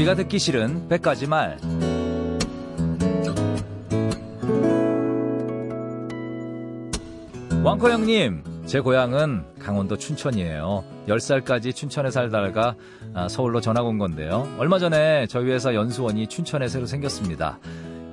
우리가 0.00 0.14
듣기 0.14 0.38
싫은 0.38 0.88
100가지 0.88 1.28
말. 1.28 1.58
왕코 7.62 7.90
형님, 7.90 8.42
제 8.64 8.80
고향은 8.80 9.44
강원도 9.58 9.98
춘천이에요. 9.98 10.84
10살까지 11.06 11.74
춘천에 11.74 12.10
살다가 12.10 12.76
아, 13.12 13.28
서울로 13.28 13.60
전학 13.60 13.84
온 13.84 13.98
건데요. 13.98 14.48
얼마 14.58 14.78
전에 14.78 15.26
저희 15.26 15.50
회사 15.50 15.74
연수원이 15.74 16.28
춘천에 16.28 16.68
새로 16.68 16.86
생겼습니다. 16.86 17.58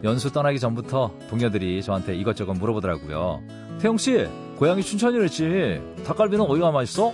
연수 0.04 0.34
떠나기 0.34 0.60
전부터 0.60 1.14
동료들이 1.30 1.82
저한테 1.84 2.16
이것저것 2.16 2.54
물어보더라고요. 2.54 3.42
태용씨, 3.80 4.28
고향이 4.58 4.84
춘천이랬지. 4.84 6.04
닭갈비는 6.06 6.44
어디가 6.44 6.72
맛있어? 6.72 7.14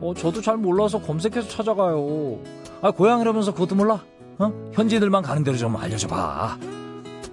어, 0.00 0.14
저도 0.14 0.42
잘 0.42 0.58
몰라서 0.58 1.00
검색해서 1.00 1.48
찾아가요. 1.48 2.38
아, 2.86 2.92
고향이라면서 2.92 3.52
그것도 3.52 3.74
몰라? 3.74 4.00
어? 4.38 4.52
현지인들만 4.72 5.24
가는 5.24 5.42
대로 5.42 5.56
좀 5.56 5.74
알려줘봐. 5.76 6.56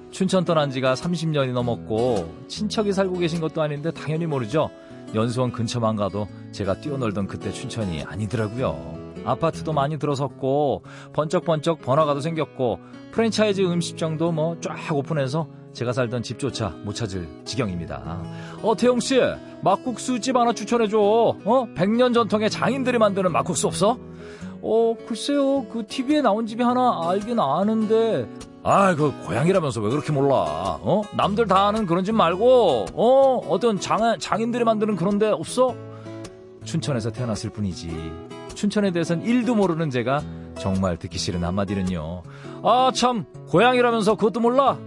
춘천 0.09 0.45
떠난 0.45 0.71
지가 0.71 0.95
30년이 0.95 1.51
넘었고, 1.51 2.27
친척이 2.47 2.91
살고 2.91 3.19
계신 3.19 3.39
것도 3.39 3.61
아닌데 3.61 3.91
당연히 3.91 4.25
모르죠. 4.25 4.71
연수원 5.13 5.51
근처만 5.51 5.95
가도 5.95 6.27
제가 6.51 6.81
뛰어놀던 6.81 7.27
그때 7.27 7.51
춘천이 7.51 8.01
아니더라고요. 8.01 8.97
아파트도 9.25 9.73
많이 9.73 9.99
들어섰고, 9.99 10.85
번쩍번쩍 11.13 11.83
번화가도 11.83 12.19
생겼고, 12.21 12.79
프랜차이즈 13.11 13.61
음식점도 13.61 14.31
뭐 14.31 14.59
쫙 14.59 14.75
오픈해서 14.91 15.47
제가 15.73 15.93
살던 15.93 16.23
집조차 16.23 16.69
못 16.83 16.93
찾을 16.93 17.27
지경입니다. 17.45 18.23
어, 18.63 18.75
태용씨, 18.75 19.21
막국수집 19.61 20.35
하나 20.35 20.51
추천해줘. 20.51 20.97
어? 20.99 21.67
100년 21.75 22.15
전통의 22.15 22.49
장인들이 22.49 22.97
만드는 22.97 23.31
막국수 23.31 23.67
없어? 23.67 23.99
어, 24.63 24.95
글쎄요. 25.05 25.65
그 25.65 25.85
TV에 25.85 26.21
나온 26.21 26.47
집이 26.47 26.63
하나 26.63 27.01
알긴 27.09 27.39
아는데. 27.39 28.27
아, 28.63 28.95
그 28.95 29.13
고향이라면서 29.25 29.81
왜 29.81 29.89
그렇게 29.89 30.13
몰라? 30.13 30.35
어? 30.81 31.01
남들 31.17 31.47
다 31.47 31.67
아는 31.67 31.85
그런 31.85 32.05
집 32.05 32.15
말고, 32.15 32.85
어? 32.93 33.41
어떤 33.49 33.77
장, 33.79 34.17
장인들이 34.17 34.63
만드는 34.63 34.95
그런 34.95 35.19
데 35.19 35.27
없어? 35.27 35.75
춘천에서 36.63 37.11
태어났을 37.11 37.49
뿐이지. 37.49 37.89
춘천에 38.55 38.91
대해선 38.91 39.23
1도 39.23 39.53
모르는 39.55 39.89
제가 39.89 40.23
정말 40.57 40.95
듣기 40.95 41.17
싫은 41.17 41.43
한마디는요. 41.43 42.23
아, 42.63 42.91
참, 42.95 43.25
고향이라면서 43.49 44.15
그것도 44.15 44.39
몰라? 44.39 44.77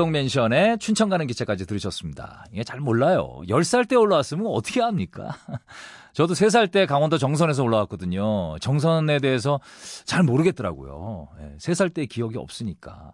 불독맨션의 0.00 0.78
춘천 0.78 1.08
가는 1.08 1.26
기차까지 1.26 1.66
들으셨습니다. 1.66 2.46
이게 2.52 2.64
잘 2.64 2.80
몰라요. 2.80 3.40
10살 3.48 3.86
때 3.88 3.96
올라왔으면 3.96 4.46
어떻게 4.46 4.80
합니까? 4.80 5.36
저도 6.14 6.34
3살 6.34 6.70
때 6.70 6.86
강원도 6.86 7.18
정선에서 7.18 7.62
올라왔거든요. 7.62 8.58
정선에 8.60 9.18
대해서 9.18 9.60
잘 10.04 10.22
모르겠더라고요. 10.22 11.28
3살 11.58 11.92
때 11.92 12.06
기억이 12.06 12.38
없으니까. 12.38 13.12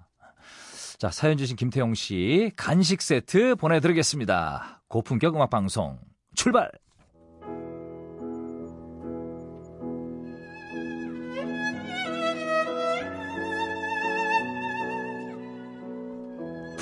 자, 0.98 1.10
사연 1.10 1.36
주신 1.36 1.56
김태용 1.56 1.94
씨 1.94 2.52
간식 2.56 3.02
세트 3.02 3.56
보내드리겠습니다. 3.56 4.82
고품격 4.88 5.34
음악 5.34 5.50
방송 5.50 5.98
출발! 6.34 6.70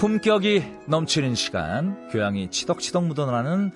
품격이 0.05 0.63
넘치는 0.87 1.35
시간, 1.35 2.11
교양이 2.11 2.51
치덕치덕 2.51 3.07
묻어나는 3.07 3.71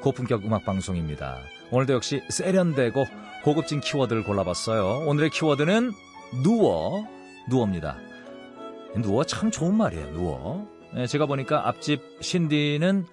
고품격 0.00 0.44
음악 0.44 0.64
방송입니다. 0.64 1.36
오늘도 1.70 1.92
역시 1.92 2.20
세련되고 2.28 3.06
고급진 3.44 3.78
키워드를 3.78 4.24
골라봤어요. 4.24 5.06
오늘의 5.06 5.30
키워드는 5.30 5.92
누워, 6.42 7.06
누워입니다. 7.48 7.96
누워 8.96 9.22
참 9.22 9.52
좋은 9.52 9.76
말이에요, 9.76 10.10
누워. 10.14 10.68
예, 10.96 11.06
제가 11.06 11.26
보니까 11.26 11.68
앞집 11.68 12.02
신디는 12.22 13.06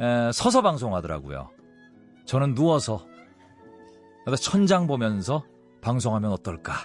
에, 0.00 0.32
서서 0.32 0.62
방송하더라고요. 0.62 1.50
저는 2.24 2.54
누워서 2.54 3.06
천장 4.40 4.86
보면서 4.86 5.44
방송하면 5.82 6.32
어떨까? 6.32 6.76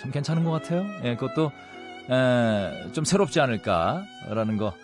참 0.00 0.10
괜찮은 0.10 0.42
것 0.42 0.50
같아요. 0.50 0.84
예, 1.04 1.14
그것도 1.14 1.52
에, 2.10 2.92
좀 2.92 3.04
새롭지 3.04 3.40
않을까라는 3.40 4.56
거 4.56 4.74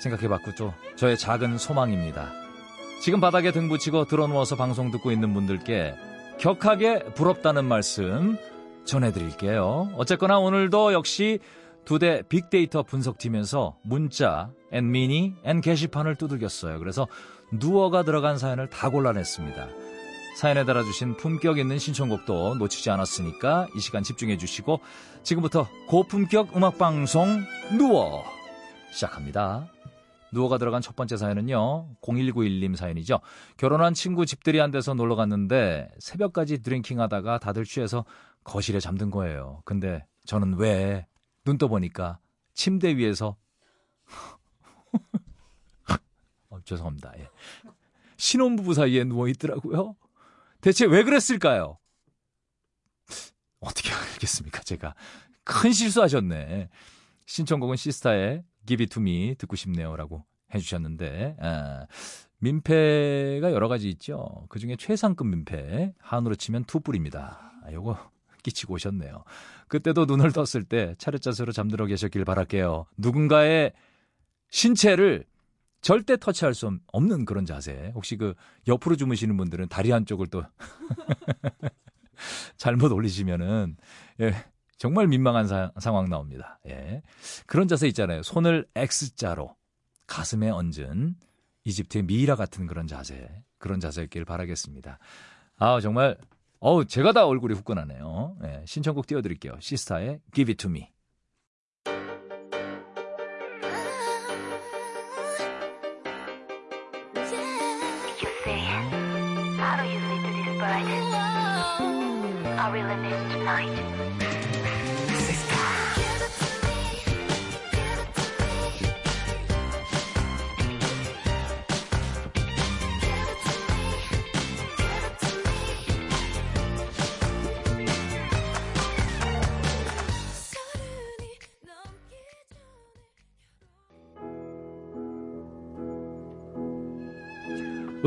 생각해봤고 0.00 0.54
또 0.56 0.74
저의 0.96 1.16
작은 1.16 1.58
소망입니다. 1.58 2.30
지금 3.00 3.20
바닥에 3.20 3.52
등 3.52 3.68
붙이고 3.68 4.06
드러누워서 4.06 4.56
방송 4.56 4.90
듣고 4.90 5.12
있는 5.12 5.32
분들께 5.34 5.94
격하게 6.38 7.04
부럽다는 7.14 7.64
말씀 7.64 8.36
전해드릴게요. 8.84 9.90
어쨌거나 9.96 10.38
오늘도 10.38 10.92
역시 10.92 11.38
두데 11.84 12.22
빅데이터 12.28 12.82
분석팀에서 12.82 13.78
문자, 13.82 14.50
앤 14.72 14.90
미니, 14.90 15.34
앤 15.44 15.60
게시판을 15.60 16.16
두들겼어요. 16.16 16.78
그래서 16.78 17.06
누워가 17.50 18.02
들어간 18.02 18.36
사연을 18.36 18.68
다 18.68 18.90
골라냈습니다. 18.90 19.68
사연에 20.38 20.64
달아주신 20.64 21.16
품격 21.16 21.58
있는 21.58 21.80
신청곡도 21.80 22.54
놓치지 22.54 22.90
않았으니까 22.90 23.66
이 23.74 23.80
시간 23.80 24.04
집중해 24.04 24.38
주시고 24.38 24.78
지금부터 25.24 25.68
고품격 25.88 26.56
음악방송 26.56 27.42
누워 27.76 28.22
시작합니다. 28.92 29.66
누워가 30.30 30.58
들어간 30.58 30.80
첫 30.80 30.94
번째 30.94 31.16
사연은요. 31.16 31.88
0191님 32.02 32.76
사연이죠. 32.76 33.18
결혼한 33.56 33.94
친구 33.94 34.26
집들이 34.26 34.60
한대서 34.60 34.94
놀러 34.94 35.16
갔는데 35.16 35.90
새벽까지 35.98 36.62
drinking 36.62 37.00
하다가 37.00 37.38
다들 37.38 37.64
취해서 37.64 38.04
거실에 38.44 38.78
잠든 38.78 39.10
거예요. 39.10 39.62
근데 39.64 40.06
저는 40.24 40.54
왜 40.54 41.04
눈 41.44 41.58
떠보니까 41.58 42.20
침대 42.54 42.96
위에서 42.96 43.36
어, 46.50 46.60
죄송합니다. 46.62 47.12
예. 47.18 47.28
신혼부부 48.18 48.74
사이에 48.74 49.02
누워 49.02 49.26
있더라고요. 49.28 49.96
대체 50.60 50.86
왜 50.86 51.02
그랬을까요? 51.04 51.78
어떻게 53.60 53.92
알겠습니까, 53.92 54.62
제가. 54.62 54.94
큰 55.44 55.72
실수하셨네. 55.72 56.68
신청곡은 57.26 57.76
시스타의 57.76 58.44
Give 58.66 58.84
It 58.84 58.94
To 58.94 59.02
Me 59.02 59.34
듣고 59.36 59.56
싶네요 59.56 59.96
라고 59.96 60.24
해주셨는데, 60.54 61.36
아, 61.40 61.86
민폐가 62.38 63.52
여러 63.52 63.68
가지 63.68 63.88
있죠. 63.90 64.46
그 64.48 64.58
중에 64.58 64.76
최상급 64.76 65.26
민폐, 65.26 65.94
한우로 65.98 66.36
치면 66.36 66.64
투뿔입니다. 66.64 67.60
아, 67.64 67.72
요거 67.72 67.98
끼치고 68.42 68.74
오셨네요. 68.74 69.24
그때도 69.68 70.06
눈을 70.06 70.32
떴을 70.32 70.64
때 70.64 70.94
차렷자세로 70.98 71.52
잠들어 71.52 71.86
계셨길 71.86 72.24
바랄게요. 72.24 72.86
누군가의 72.96 73.72
신체를 74.50 75.24
절대 75.80 76.16
터치할 76.16 76.54
수 76.54 76.70
없는 76.92 77.24
그런 77.24 77.46
자세. 77.46 77.92
혹시 77.94 78.16
그 78.16 78.34
옆으로 78.66 78.96
주무시는 78.96 79.36
분들은 79.36 79.68
다리 79.68 79.90
한쪽을 79.90 80.26
또 80.28 80.42
잘못 82.56 82.92
올리시면은 82.92 83.76
예, 84.20 84.32
정말 84.76 85.06
민망한 85.06 85.46
사, 85.46 85.72
상황 85.78 86.08
나옵니다. 86.08 86.60
예. 86.68 87.02
그런 87.46 87.68
자세 87.68 87.86
있잖아요. 87.88 88.22
손을 88.22 88.66
X자로 88.74 89.56
가슴에 90.06 90.50
얹은 90.50 91.16
이집트의 91.64 92.04
미이라 92.04 92.36
같은 92.36 92.66
그런 92.66 92.86
자세. 92.86 93.28
그런 93.58 93.80
자세였길 93.80 94.24
바라겠습니다. 94.24 94.98
아, 95.56 95.80
정말 95.80 96.16
어우, 96.60 96.86
제가 96.86 97.12
다 97.12 97.26
얼굴이 97.26 97.54
후끈하네요. 97.54 98.36
예, 98.44 98.62
신청곡 98.66 99.06
띄워 99.06 99.22
드릴게요. 99.22 99.54
시스타의 99.60 100.20
Give 100.32 100.52
It 100.52 100.62
To 100.62 100.70
Me. 100.70 100.90
our 112.68 112.76
illness 112.76 113.32
tonight. 113.32 114.27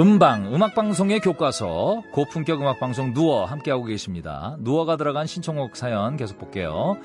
음방, 0.02 0.52
음악방송의 0.52 1.20
교과서, 1.20 2.02
고품격 2.12 2.60
음악방송 2.60 3.14
누워 3.14 3.46
함께하고 3.46 3.84
계십니다. 3.84 4.58
누워가 4.60 4.98
들어간 4.98 5.28
신청곡 5.28 5.76
사연 5.76 6.18
계속 6.18 6.40
볼게요. 6.40 6.98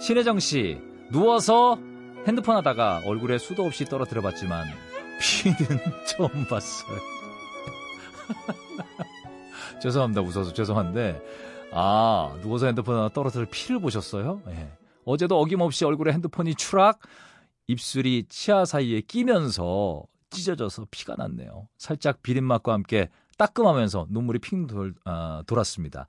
신혜정 0.00 0.38
씨, 0.38 0.80
누워서 1.10 1.76
핸드폰 2.24 2.54
하다가 2.54 3.02
얼굴에 3.04 3.38
수도 3.38 3.64
없이 3.64 3.84
떨어뜨려 3.84 4.22
봤지만, 4.22 4.64
피는 5.20 5.56
처음 6.06 6.46
봤어요. 6.48 6.98
죄송합니다. 9.82 10.20
웃어서 10.20 10.52
죄송한데, 10.52 11.20
아, 11.72 12.32
누워서 12.42 12.66
핸드폰 12.66 12.96
하다 12.96 13.08
떨어뜨릴 13.12 13.48
피를 13.50 13.80
보셨어요? 13.80 14.40
예. 14.50 14.70
어제도 15.04 15.36
어김없이 15.40 15.84
얼굴에 15.84 16.12
핸드폰이 16.12 16.54
추락, 16.54 17.00
입술이 17.66 18.26
치아 18.28 18.64
사이에 18.64 19.00
끼면서 19.00 20.04
찢어져서 20.30 20.88
피가 20.90 21.16
났네요. 21.16 21.68
살짝 21.78 22.22
비린맛과 22.22 22.72
함께 22.72 23.10
따끔하면서 23.38 24.08
눈물이 24.10 24.38
핑 24.38 24.66
돌, 24.66 24.94
아, 25.04 25.42
돌았습니다. 25.46 26.06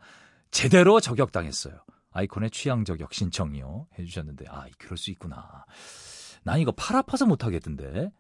제대로 0.52 1.00
저격당했어요. 1.00 1.76
아이콘의 2.12 2.52
취향 2.52 2.86
저격 2.86 3.14
신청이요. 3.14 3.88
해주셨는데, 4.00 4.46
아, 4.50 4.66
그럴 4.78 4.98
수 4.98 5.12
있구나. 5.12 5.66
난 6.44 6.60
이거 6.60 6.72
팔 6.72 6.98
아파서 6.98 7.26
못하겠던데. 7.26 8.12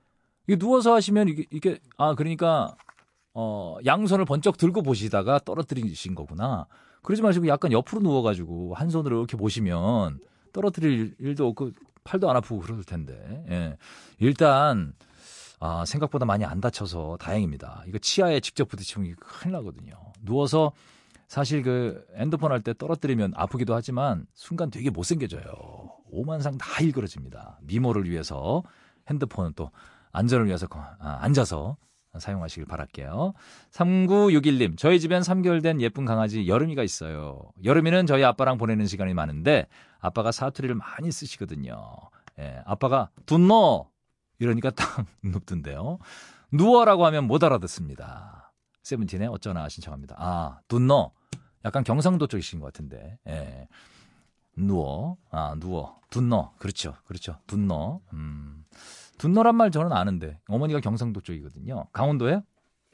이게 0.47 0.57
누워서 0.57 0.93
하시면 0.93 1.29
이게, 1.29 1.45
이게, 1.51 1.79
아, 1.97 2.13
그러니까, 2.13 2.75
어, 3.33 3.77
양손을 3.85 4.25
번쩍 4.25 4.57
들고 4.57 4.81
보시다가 4.83 5.39
떨어뜨리신 5.39 6.15
거구나. 6.15 6.67
그러지 7.01 7.21
마시고 7.21 7.47
약간 7.47 7.71
옆으로 7.71 8.01
누워가지고 8.01 8.73
한 8.73 8.89
손으로 8.89 9.19
이렇게 9.19 9.37
보시면 9.37 10.19
떨어뜨릴 10.51 11.15
일도 11.19 11.47
없고 11.47 11.71
팔도 12.03 12.29
안 12.29 12.35
아프고 12.35 12.59
그럴 12.59 12.83
텐데. 12.83 13.45
예. 13.49 13.77
일단, 14.19 14.93
아, 15.59 15.85
생각보다 15.85 16.25
많이 16.25 16.45
안 16.45 16.61
다쳐서 16.61 17.17
다행입니다. 17.19 17.83
이거 17.87 17.97
치아에 17.97 18.39
직접 18.39 18.67
부딪히면 18.67 19.15
큰일 19.19 19.53
나거든요. 19.53 19.91
누워서 20.21 20.71
사실 21.27 21.61
그 21.61 22.05
핸드폰 22.15 22.51
할 22.51 22.61
때 22.61 22.73
떨어뜨리면 22.73 23.33
아프기도 23.35 23.73
하지만 23.75 24.25
순간 24.33 24.69
되게 24.69 24.89
못생겨져요. 24.89 25.43
오만상 26.09 26.57
다 26.57 26.81
일그러집니다. 26.81 27.59
미모를 27.63 28.09
위해서 28.09 28.63
핸드폰은 29.09 29.53
또 29.55 29.71
안전을 30.13 30.45
위해서 30.45 30.67
아, 30.71 31.17
앉아서 31.21 31.77
사용하시길 32.17 32.65
바랄게요. 32.65 33.33
3961님, 33.71 34.77
저희 34.77 34.99
집엔 34.99 35.21
3개월 35.21 35.61
된 35.61 35.81
예쁜 35.81 36.05
강아지 36.05 36.47
여름이가 36.47 36.81
있어요. 36.83 37.41
여름이는 37.63 38.05
저희 38.05 38.23
아빠랑 38.23 38.57
보내는 38.57 38.87
시간이 38.87 39.13
많은데 39.13 39.67
아빠가 39.99 40.31
사투리를 40.31 40.73
많이 40.75 41.11
쓰시거든요. 41.11 41.75
예, 42.39 42.61
아빠가 42.65 43.09
둔너 43.25 43.87
이러니까 44.39 44.71
딱 44.71 45.05
눕던데요. 45.23 45.99
누워라고 46.51 47.05
하면 47.07 47.25
못 47.25 47.43
알아듣습니다. 47.43 48.53
세븐틴의 48.83 49.27
어쩌나 49.27 49.67
신청합니다. 49.69 50.15
아, 50.17 50.59
둔너. 50.67 51.11
약간 51.65 51.83
경상도 51.83 52.27
쪽이신 52.27 52.59
것 52.59 52.67
같은데. 52.67 53.17
예. 53.27 53.67
누워. 54.55 55.17
아, 55.29 55.55
누워. 55.59 55.99
둔너. 56.09 56.53
그렇죠. 56.57 56.95
그렇죠. 57.05 57.37
둔너. 57.47 57.99
음. 58.13 58.63
둔너란 59.17 59.55
말 59.55 59.71
저는 59.71 59.91
아는데. 59.91 60.39
어머니가 60.47 60.79
경상도 60.79 61.21
쪽이거든요. 61.21 61.87
강원도예요? 61.91 62.43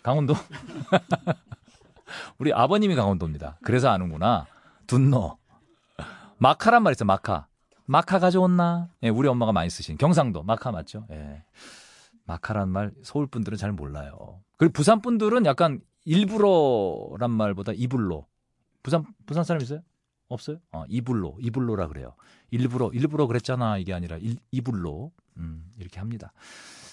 강원도? 0.02 0.34
우리 2.40 2.52
아버님이 2.54 2.96
강원도입니다. 2.96 3.60
그래서 3.64 3.90
아는구나. 3.90 4.48
둔너. 4.88 5.38
마카란 6.38 6.84
말 6.84 6.94
있어요. 6.94 7.06
마카. 7.06 7.48
마카 7.86 8.20
가져왔나? 8.20 8.90
예, 9.04 9.10
우리 9.10 9.28
엄마가 9.28 9.52
많이 9.52 9.70
쓰신 9.70 9.98
경상도 9.98 10.44
마카 10.44 10.72
맞죠? 10.72 11.06
예. 11.12 11.44
마카란 12.26 12.70
말 12.70 12.92
서울 13.04 13.28
분들은 13.28 13.58
잘 13.58 13.72
몰라요. 13.74 14.42
그리고 14.58 14.72
부산 14.74 15.02
분들은 15.02 15.46
약간 15.46 15.82
일부러란 16.06 17.32
말보다 17.32 17.74
이불로. 17.74 18.26
부산 18.82 19.06
부산 19.26 19.44
사람 19.44 19.62
있어요? 19.62 19.82
없어요? 20.30 20.58
어, 20.72 20.84
이불로 20.88 21.38
이불로라 21.42 21.88
그래요. 21.88 22.16
일부러 22.52 22.90
일부러 22.94 23.28
그랬잖아 23.28 23.78
이게 23.78 23.94
아니라 23.94 24.18
일, 24.18 24.38
이불로 24.52 25.12
음, 25.38 25.66
이렇게 25.78 26.00
합니다. 26.00 26.32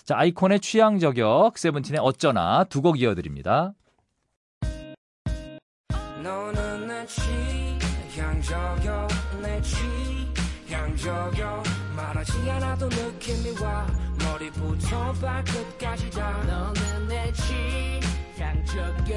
자 0.05 0.17
아이콘의 0.19 0.61
취향 0.61 0.99
저격 0.99 1.57
세븐틴의 1.57 2.01
어쩌나 2.03 2.65
두 2.65 2.83
곡 2.83 3.01
이어드립니다. 3.01 3.73
너는 6.23 6.87
내 6.89 7.07
취향 7.07 8.43
저격 8.43 9.09
내 9.43 9.61
취향 9.63 10.20
저격 11.03 11.63
말하지 11.97 12.51
않아도 12.51 12.87
느낌이 12.89 13.59
와. 13.63 13.87
머리부터 14.23 15.13
발끝까지 15.15 16.11
다. 16.11 16.31
너는 16.47 17.09
내 17.09 17.33
취향 17.33 18.65
저격 18.67 19.15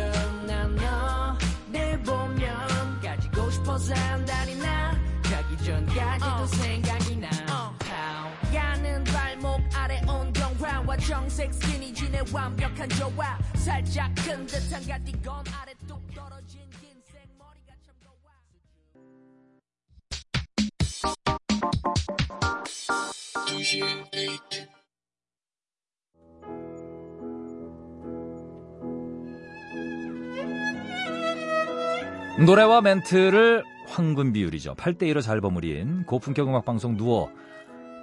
난너내 0.47 2.01
보면 2.03 3.01
가지고 3.01 3.51
싶어서 3.51 3.93
한다니 3.95 4.55
나. 4.55 4.97
자기 5.23 5.57
전까지도 5.65 6.45
생각이 6.47 7.17
나. 7.17 7.29
야는 8.53 9.03
발목 9.03 9.59
아래 9.75 10.01
온경 10.07 10.55
화와 10.61 10.95
정색 10.97 11.53
스키니진의 11.53 12.23
완벽한 12.31 12.87
조화. 12.89 13.37
살짝 13.55 14.09
큰 14.15 14.45
듯한 14.45 14.87
가디건 14.87 15.43
아래 15.61 15.73
뚝 15.85 16.01
노래와 32.45 32.81
멘트를 32.81 33.63
황금 33.87 34.33
비율이죠. 34.33 34.75
8대1로 34.75 35.21
잘 35.21 35.39
버무린 35.39 36.03
고품격 36.05 36.49
음악 36.49 36.65
방송 36.65 36.97
누워. 36.97 37.31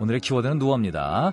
오늘의 0.01 0.21
키워드는 0.21 0.59
누워입니다. 0.59 1.33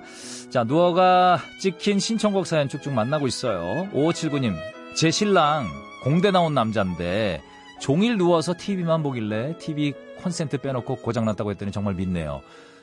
자, 0.49 0.63
누워가 0.63 1.39
찍힌 1.61 1.99
신청곡 1.99 2.47
사연 2.47 2.67
쭉쭉 2.67 2.91
만나고 2.93 3.27
있어요. 3.27 3.87
5579님, 3.93 4.55
제 4.95 5.09
신랑 5.11 5.67
공대 6.03 6.31
나온 6.31 6.53
남자인데 6.53 7.41
종일 7.79 8.17
누워서 8.17 8.53
TV만 8.57 9.03
보길래 9.03 9.57
TV 9.57 9.93
콘센트 10.18 10.57
빼놓고 10.57 10.97
고장났다고 10.97 11.51
했더니 11.51 11.72
정말 11.72 11.93
믿네요. 11.95 12.41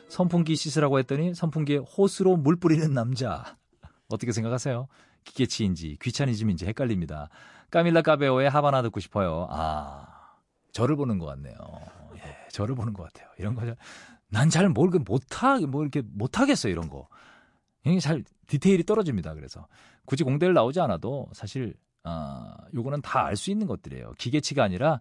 선풍기 0.08 0.56
씻으라고 0.56 0.98
했더니 0.98 1.34
선풍기에 1.34 1.78
호스로 1.78 2.36
물 2.36 2.56
뿌리는 2.56 2.92
남자. 2.92 3.56
어떻게 4.08 4.32
생각하세요? 4.32 4.86
기계치인지 5.24 5.98
귀차니즘인지 6.02 6.66
헷갈립니다. 6.66 7.28
까밀라 7.70 8.02
까베오의 8.02 8.50
하바나 8.50 8.82
듣고 8.82 9.00
싶어요. 9.00 9.48
아, 9.50 10.06
저를 10.72 10.96
보는 10.96 11.18
것 11.18 11.26
같네요. 11.26 11.54
예, 12.16 12.36
저를 12.50 12.74
보는 12.74 12.92
것 12.92 13.04
같아요. 13.04 13.28
이런 13.38 13.54
거, 13.54 13.62
난 14.28 14.50
잘 14.50 14.68
모르게 14.68 14.98
못하, 14.98 15.58
뭐 15.60 15.82
이렇게 15.82 16.02
못하겠어요, 16.04 16.70
이런 16.70 16.88
거. 16.88 17.08
이게 17.86 17.98
잘 18.00 18.22
디테일이 18.46 18.84
떨어집니다. 18.84 19.34
그래서 19.34 19.66
굳이 20.04 20.22
공대를 20.24 20.54
나오지 20.54 20.80
않아도 20.80 21.28
사실, 21.32 21.74
아, 22.02 22.56
요거는 22.74 23.00
다 23.02 23.26
알 23.26 23.36
수 23.36 23.50
있는 23.50 23.66
것들이에요. 23.66 24.12
기계치가 24.18 24.62
아니라 24.62 25.00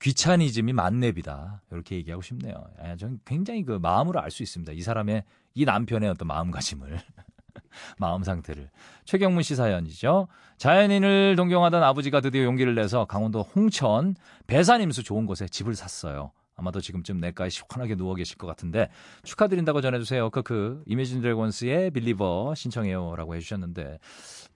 귀차니즘이 0.00 0.72
만렙이다. 0.72 1.62
이렇게 1.72 1.96
얘기하고 1.96 2.22
싶네요. 2.22 2.54
아, 2.78 2.96
전 2.96 3.18
굉장히 3.24 3.64
그 3.64 3.72
마음으로 3.72 4.20
알 4.20 4.30
수 4.30 4.42
있습니다. 4.42 4.72
이 4.72 4.80
사람의, 4.80 5.24
이 5.54 5.64
남편의 5.64 6.08
어떤 6.10 6.28
마음가짐을. 6.28 7.00
마음 7.98 8.22
상태를. 8.22 8.70
최경문 9.04 9.42
씨 9.42 9.54
사연이죠. 9.56 10.28
자연인을 10.56 11.34
동경하던 11.36 11.82
아버지가 11.82 12.20
드디어 12.20 12.44
용기를 12.44 12.74
내서 12.74 13.04
강원도 13.04 13.42
홍천 13.42 14.14
배산임수 14.46 15.02
좋은 15.02 15.26
곳에 15.26 15.46
집을 15.48 15.74
샀어요. 15.74 16.32
아마도 16.56 16.80
지금쯤 16.80 17.18
내과에 17.18 17.50
시원하게 17.50 17.94
누워 17.94 18.16
계실 18.16 18.36
것 18.36 18.48
같은데 18.48 18.88
축하드린다고 19.22 19.80
전해주세요. 19.80 20.30
크크 20.30 20.82
이매진 20.86 21.20
드래곤스의 21.20 21.92
빌리버 21.92 22.54
신청해요라고 22.56 23.36
해주셨는데 23.36 24.00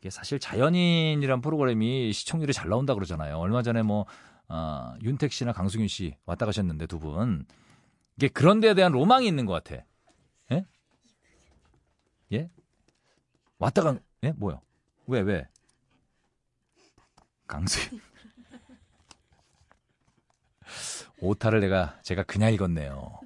이게 0.01 0.11
사실 0.11 0.41
자연인이란 0.41 1.41
프로그램이 1.43 2.13
시청률이 2.13 2.53
잘 2.53 2.69
나온다 2.69 2.95
그러잖아요. 2.95 3.37
얼마 3.39 3.63
전에 3.63 3.83
뭐 3.83 4.07
어, 4.55 4.95
윤택 5.03 5.33
씨나 5.33 5.53
강승윤 5.53 5.89
씨 5.89 6.15
왔다 6.27 6.45
가셨는데 6.45 6.87
두 6.87 6.99
분 6.99 7.47
이게 8.19 8.29
그런 8.29 8.61
데에 8.61 8.75
대한 8.75 8.93
로망이 8.93 9.27
있는 9.27 9.47
것 9.47 9.65
같아. 9.65 9.83
예? 10.53 10.67
예? 12.33 12.51
왔다가 13.59 13.99
예 14.25 14.33
뭐요? 14.33 14.61
왜 15.07 15.21
왜? 15.21 15.49
강수윤 17.47 18.01
오타를 21.21 21.61
내가 21.61 21.99
제가 22.03 22.23
그냥 22.25 22.53
읽었네요. 22.53 23.21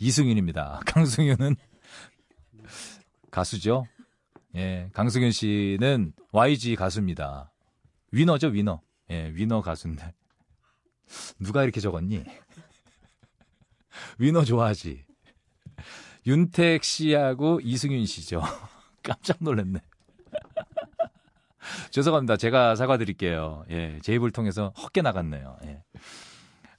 이승윤입니다. 0.00 0.80
강승윤은 0.86 1.56
가수죠. 3.30 3.86
예, 4.56 4.90
강승윤 4.92 5.30
씨는 5.32 6.12
YG 6.32 6.76
가수입니다. 6.76 7.50
위너죠, 8.12 8.48
위너. 8.48 8.80
예, 9.10 9.30
위너 9.34 9.60
가수인데 9.62 10.12
누가 11.40 11.62
이렇게 11.62 11.80
적었니? 11.80 12.24
위너 14.18 14.44
좋아하지. 14.44 15.04
윤택 16.26 16.84
씨하고 16.84 17.60
이승윤 17.62 18.06
씨죠. 18.06 18.42
깜짝 19.02 19.38
놀랐네. 19.40 19.80
죄송합니다. 21.90 22.36
제가 22.36 22.76
사과드릴게요. 22.76 23.64
예, 23.70 23.98
제 24.02 24.14
입을 24.14 24.30
통해서 24.30 24.72
헛게 24.78 25.02
나갔네요. 25.02 25.56
예. 25.64 25.82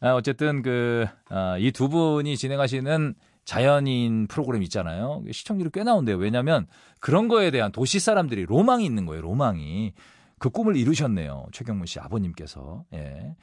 아, 0.01 0.13
어쨌든 0.13 0.61
그, 0.61 1.05
아, 1.29 1.57
이 1.57 1.71
두 1.71 1.89
분이 1.89 2.37
진행하시는 2.37 3.15
자연인 3.43 4.27
프로그램 4.27 4.61
있잖아요. 4.63 5.23
시청률이 5.31 5.71
꽤 5.73 5.83
나온대요. 5.83 6.17
왜냐면 6.17 6.67
그런 6.99 7.27
거에 7.27 7.51
대한 7.51 7.71
도시 7.71 7.99
사람들이 7.99 8.45
로망이 8.45 8.85
있는 8.85 9.05
거예요. 9.05 9.21
로망이. 9.21 9.93
그 10.37 10.49
꿈을 10.49 10.75
이루셨네요. 10.77 11.47
최경문 11.51 11.85
씨 11.87 11.99
아버님께서. 11.99 12.85
예. 12.93 13.35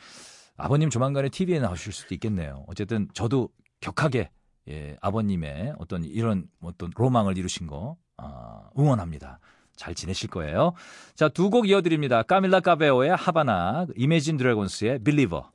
아버님 0.57 0.91
조만간에 0.91 1.29
TV에 1.29 1.59
나오실 1.61 1.93
수도 1.93 2.15
있겠네요. 2.15 2.65
어쨌든 2.67 3.09
저도 3.15 3.49
격하게 3.81 4.31
예, 4.69 4.97
아버님의 5.01 5.75
어떤 5.79 6.03
이런 6.05 6.49
어떤 6.61 6.91
로망을 6.97 7.39
이루신 7.39 7.67
거 7.67 7.97
아, 8.17 8.63
응원합니다. 8.79 9.39
잘 9.77 9.95
지내실 9.95 10.31
거예요. 10.31 10.73
자, 11.15 11.29
두 11.29 11.51
곡 11.51 11.69
이어드립니다. 11.69 12.23
까밀라 12.23 12.61
까베오의 12.61 13.15
하바나, 13.15 13.87
이메진 13.95 14.39
드래곤스의 14.39 15.01
빌리버. 15.05 15.51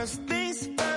First 0.00 0.22
things 0.22 0.70
first, 0.78 0.89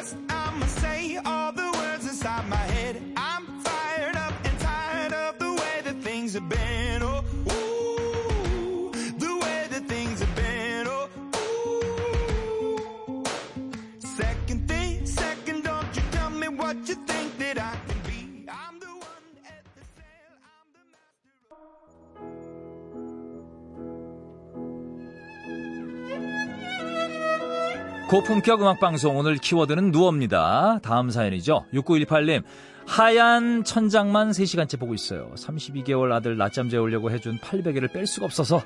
고품격 28.13 28.61
음악방송 28.61 29.17
오늘 29.17 29.37
키워드는 29.37 29.89
누워입니다. 29.89 30.77
다음 30.83 31.09
사연이죠. 31.09 31.65
6918님. 31.73 32.43
하얀 32.85 33.63
천장만 33.63 34.29
3시간째 34.29 34.79
보고 34.79 34.93
있어요. 34.93 35.31
32개월 35.33 36.11
아들 36.11 36.37
낮잠 36.37 36.69
재우려고 36.69 37.09
해준 37.09 37.39
800개를 37.39 37.91
뺄 37.91 38.05
수가 38.05 38.27
없어서 38.27 38.61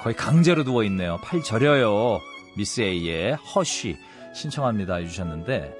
거의 0.00 0.16
강제로 0.16 0.62
누워있네요. 0.62 1.18
팔 1.22 1.42
저려요. 1.42 2.20
미스 2.56 2.80
A의 2.80 3.34
허쉬 3.34 3.98
신청합니다 4.34 4.94
해주셨는데 4.94 5.76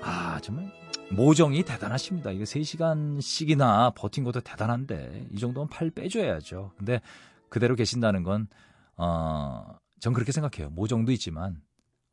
아 0.00 0.40
정말 0.40 0.72
모정이 1.10 1.62
대단하십니다. 1.62 2.30
이거 2.30 2.44
3시간씩이나 2.44 3.94
버틴 3.94 4.24
것도 4.24 4.40
대단한데 4.40 5.26
이 5.34 5.38
정도면 5.38 5.68
팔 5.68 5.90
빼줘야죠. 5.90 6.72
근데 6.78 7.02
그대로 7.50 7.74
계신다는 7.74 8.22
건 8.22 8.48
어, 8.96 9.76
전 10.00 10.14
그렇게 10.14 10.32
생각해요. 10.32 10.70
모정도 10.70 11.12
있지만 11.12 11.60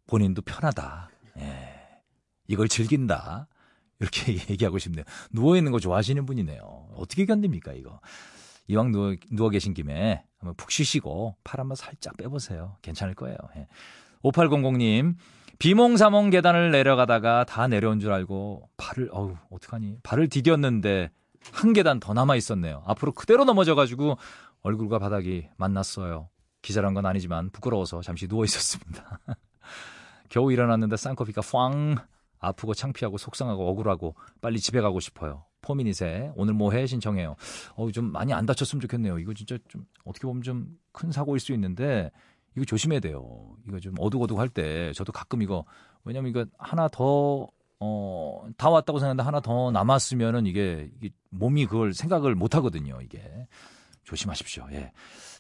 본인도 0.08 0.41
편하다. 0.41 1.10
예. 1.39 1.70
이걸 2.47 2.68
즐긴다. 2.68 3.47
이렇게 3.99 4.34
얘기하고 4.51 4.78
싶네요. 4.78 5.03
누워있는 5.32 5.72
거 5.72 5.80
좋아하시는 5.80 6.26
분이네요. 6.26 6.89
어떻게 6.95 7.26
견딥니까, 7.26 7.74
이거? 7.74 7.99
이왕 8.68 8.91
누워, 8.91 9.16
누워 9.32 9.49
계신 9.49 9.74
김에 9.74 10.24
한번 10.39 10.56
푹 10.56 10.72
쉬시고 10.72 11.36
팔 11.43 11.60
한번 11.60 11.76
살짝 11.76 12.18
빼보세요. 12.18 12.78
괜찮을 12.82 13.14
거예요. 13.16 13.38
예. 13.58 13.68
5800님, 14.24 15.16
비몽사몽 15.60 16.32
계단을 16.32 16.72
내려가다가 16.72 17.43
다 17.45 17.68
내려온 17.68 17.99
줄 17.99 18.12
알고 18.12 18.70
발을, 18.78 19.10
어우, 19.12 19.36
어떡하니. 19.51 19.99
발을 20.03 20.28
디뎠는데 20.30 21.12
한 21.51 21.74
계단 21.74 21.99
더 21.99 22.14
남아 22.14 22.36
있었네요. 22.36 22.84
앞으로 22.88 23.12
그대로 23.14 23.45
넘어져가지고 23.45 24.18
얼굴과 24.62 24.97
바닥이 24.99 25.47
만났어요. 25.58 26.30
기절한 26.64 26.95
건 26.95 27.06
아니지만 27.06 27.51
부끄러워서 27.51 28.01
잠시 28.01 28.28
누워 28.28 28.43
있었습니다. 28.45 29.20
겨우 30.30 30.51
일어났는데 30.51 30.97
쌍꺼비가 30.97 31.41
팡 31.41 31.95
아프고 32.39 32.73
창피하고 32.73 33.17
속상하고 33.17 33.67
억울하고 33.69 34.15
빨리 34.41 34.59
집에 34.59 34.82
가고 34.82 34.99
싶어요. 34.99 35.45
포미닛에 35.61 36.32
오늘 36.36 36.53
뭐해 36.53 36.86
신청해요. 36.86 37.36
어우 37.76 37.91
좀 37.91 38.11
많이 38.11 38.34
안 38.34 38.45
다쳤으면 38.45 38.82
좋겠네요. 38.82 39.17
이거 39.19 39.34
진짜 39.34 39.57
좀 39.67 39.86
어떻게 40.03 40.28
보면 40.28 40.41
좀 40.43 40.78
큰 40.91 41.11
사고일 41.11 41.39
수 41.41 41.51
있는데 41.53 42.09
이거 42.55 42.63
조심해야 42.65 43.01
돼요. 43.01 43.57
이거 43.67 43.80
좀 43.82 43.95
어둑어둑 43.99 44.39
할 44.39 44.47
때 44.47 44.93
저도 44.93 45.11
가끔 45.11 45.41
이거 45.41 45.65
왜냐면 46.05 46.30
이거 46.30 46.45
하나 46.57 46.88
더 46.88 47.47
어, 47.82 48.47
다 48.55 48.69
왔다고 48.69 48.99
생각했는데 48.99 49.23
하나 49.23 49.41
더 49.41 49.69
남았으면은 49.71 50.45
이게, 50.45 50.89
이게 50.95 51.09
몸이 51.32 51.65
그걸 51.65 51.93
생각을 51.93 52.34
못 52.34 52.55
하거든요, 52.55 53.01
이게. 53.01 53.21
조심하십시오. 54.05 54.67
예. 54.71 54.93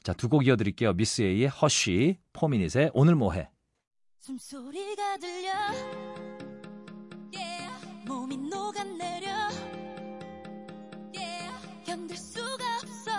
자, 0.03 0.11
두 0.11 0.27
곡 0.27 0.45
이어드릴게요. 0.45 0.93
미스 0.93 1.21
A의 1.21 1.47
허쉬, 1.47 2.17
포미닛의 2.33 2.91
오늘 2.93 3.15
뭐해. 3.15 3.47
숨소리가 4.25 5.17
들려 5.17 5.51
yeah. 7.31 7.71
몸이 8.07 8.37
녹아내려 8.37 9.29
yeah. 11.13 11.53
견딜 11.85 12.17
수가 12.17 12.63
없어 12.81 13.11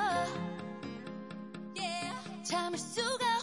yeah. 1.76 2.42
참을 2.42 2.76
수가 2.76 3.35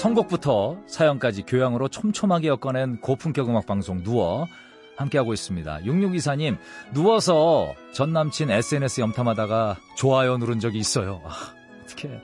선곡부터 0.00 0.78
사연까지 0.86 1.42
교양으로 1.42 1.88
촘촘하게 1.88 2.48
엮어낸 2.48 2.98
고품격 3.02 3.50
음악 3.50 3.66
방송 3.66 4.02
누워 4.02 4.46
함께하고 4.96 5.34
있습니다. 5.34 5.80
6624님, 5.80 6.56
누워서 6.94 7.74
전 7.92 8.14
남친 8.14 8.50
SNS 8.50 9.02
염탐하다가 9.02 9.76
좋아요 9.98 10.38
누른 10.38 10.58
적이 10.58 10.78
있어요. 10.78 11.20
아, 11.22 11.52
어떡해. 11.84 12.18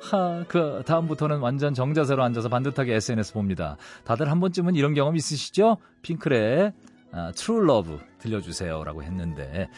하, 0.00 0.44
그 0.48 0.82
다음부터는 0.86 1.40
완전 1.40 1.74
정자세로 1.74 2.22
앉아서 2.22 2.48
반듯하게 2.48 2.94
SNS 2.94 3.34
봅니다. 3.34 3.76
다들 4.04 4.30
한 4.30 4.40
번쯤은 4.40 4.74
이런 4.74 4.94
경험 4.94 5.14
있으시죠? 5.14 5.76
핑클의 6.00 6.72
아, 7.12 7.32
True 7.36 7.62
Love 7.62 7.98
들려주세요 8.20 8.84
라고 8.84 9.02
했는데 9.02 9.68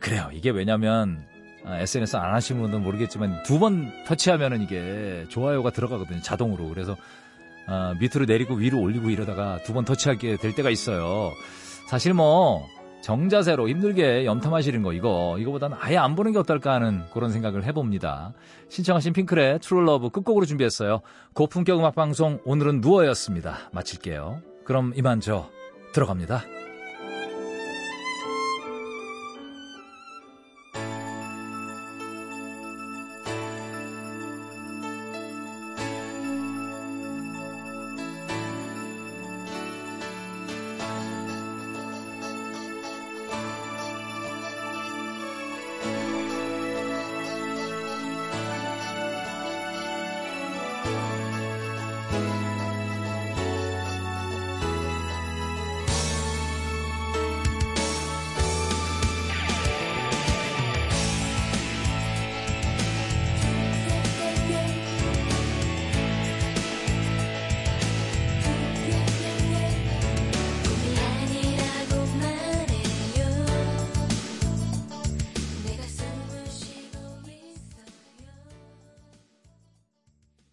그래요. 0.00 0.30
이게 0.32 0.50
왜냐면 0.50 1.24
아, 1.30 1.35
SNS 1.66 2.16
안 2.16 2.32
하시는 2.34 2.60
분들은 2.60 2.84
모르겠지만 2.84 3.42
두 3.42 3.58
번 3.58 3.92
터치하면은 4.06 4.62
이게 4.62 5.24
좋아요가 5.28 5.70
들어가거든요. 5.70 6.20
자동으로. 6.22 6.68
그래서 6.68 6.96
아, 7.66 7.94
밑으로 7.98 8.24
내리고 8.26 8.54
위로 8.54 8.80
올리고 8.80 9.10
이러다가 9.10 9.58
두 9.64 9.72
번 9.72 9.84
터치하게 9.84 10.36
될 10.36 10.54
때가 10.54 10.70
있어요. 10.70 11.32
사실 11.88 12.14
뭐 12.14 12.66
정자세로 13.02 13.68
힘들게 13.68 14.24
염탐하시는 14.24 14.82
거 14.82 14.92
이거 14.92 15.36
이거보다는 15.38 15.76
아예 15.80 15.96
안 15.96 16.14
보는 16.16 16.32
게 16.32 16.38
어떨까 16.38 16.72
하는 16.74 17.02
그런 17.12 17.30
생각을 17.30 17.64
해봅니다. 17.64 18.32
신청하신 18.68 19.12
핑클의 19.12 19.60
True 19.60 19.85
Love 19.85 20.10
끝곡으로 20.10 20.44
준비했어요. 20.46 21.00
고품격 21.34 21.78
음악 21.78 21.94
방송 21.94 22.40
오늘은 22.44 22.80
누워였습니다. 22.80 23.70
마칠게요. 23.72 24.40
그럼 24.64 24.92
이만 24.96 25.20
저 25.20 25.48
들어갑니다. 25.92 26.55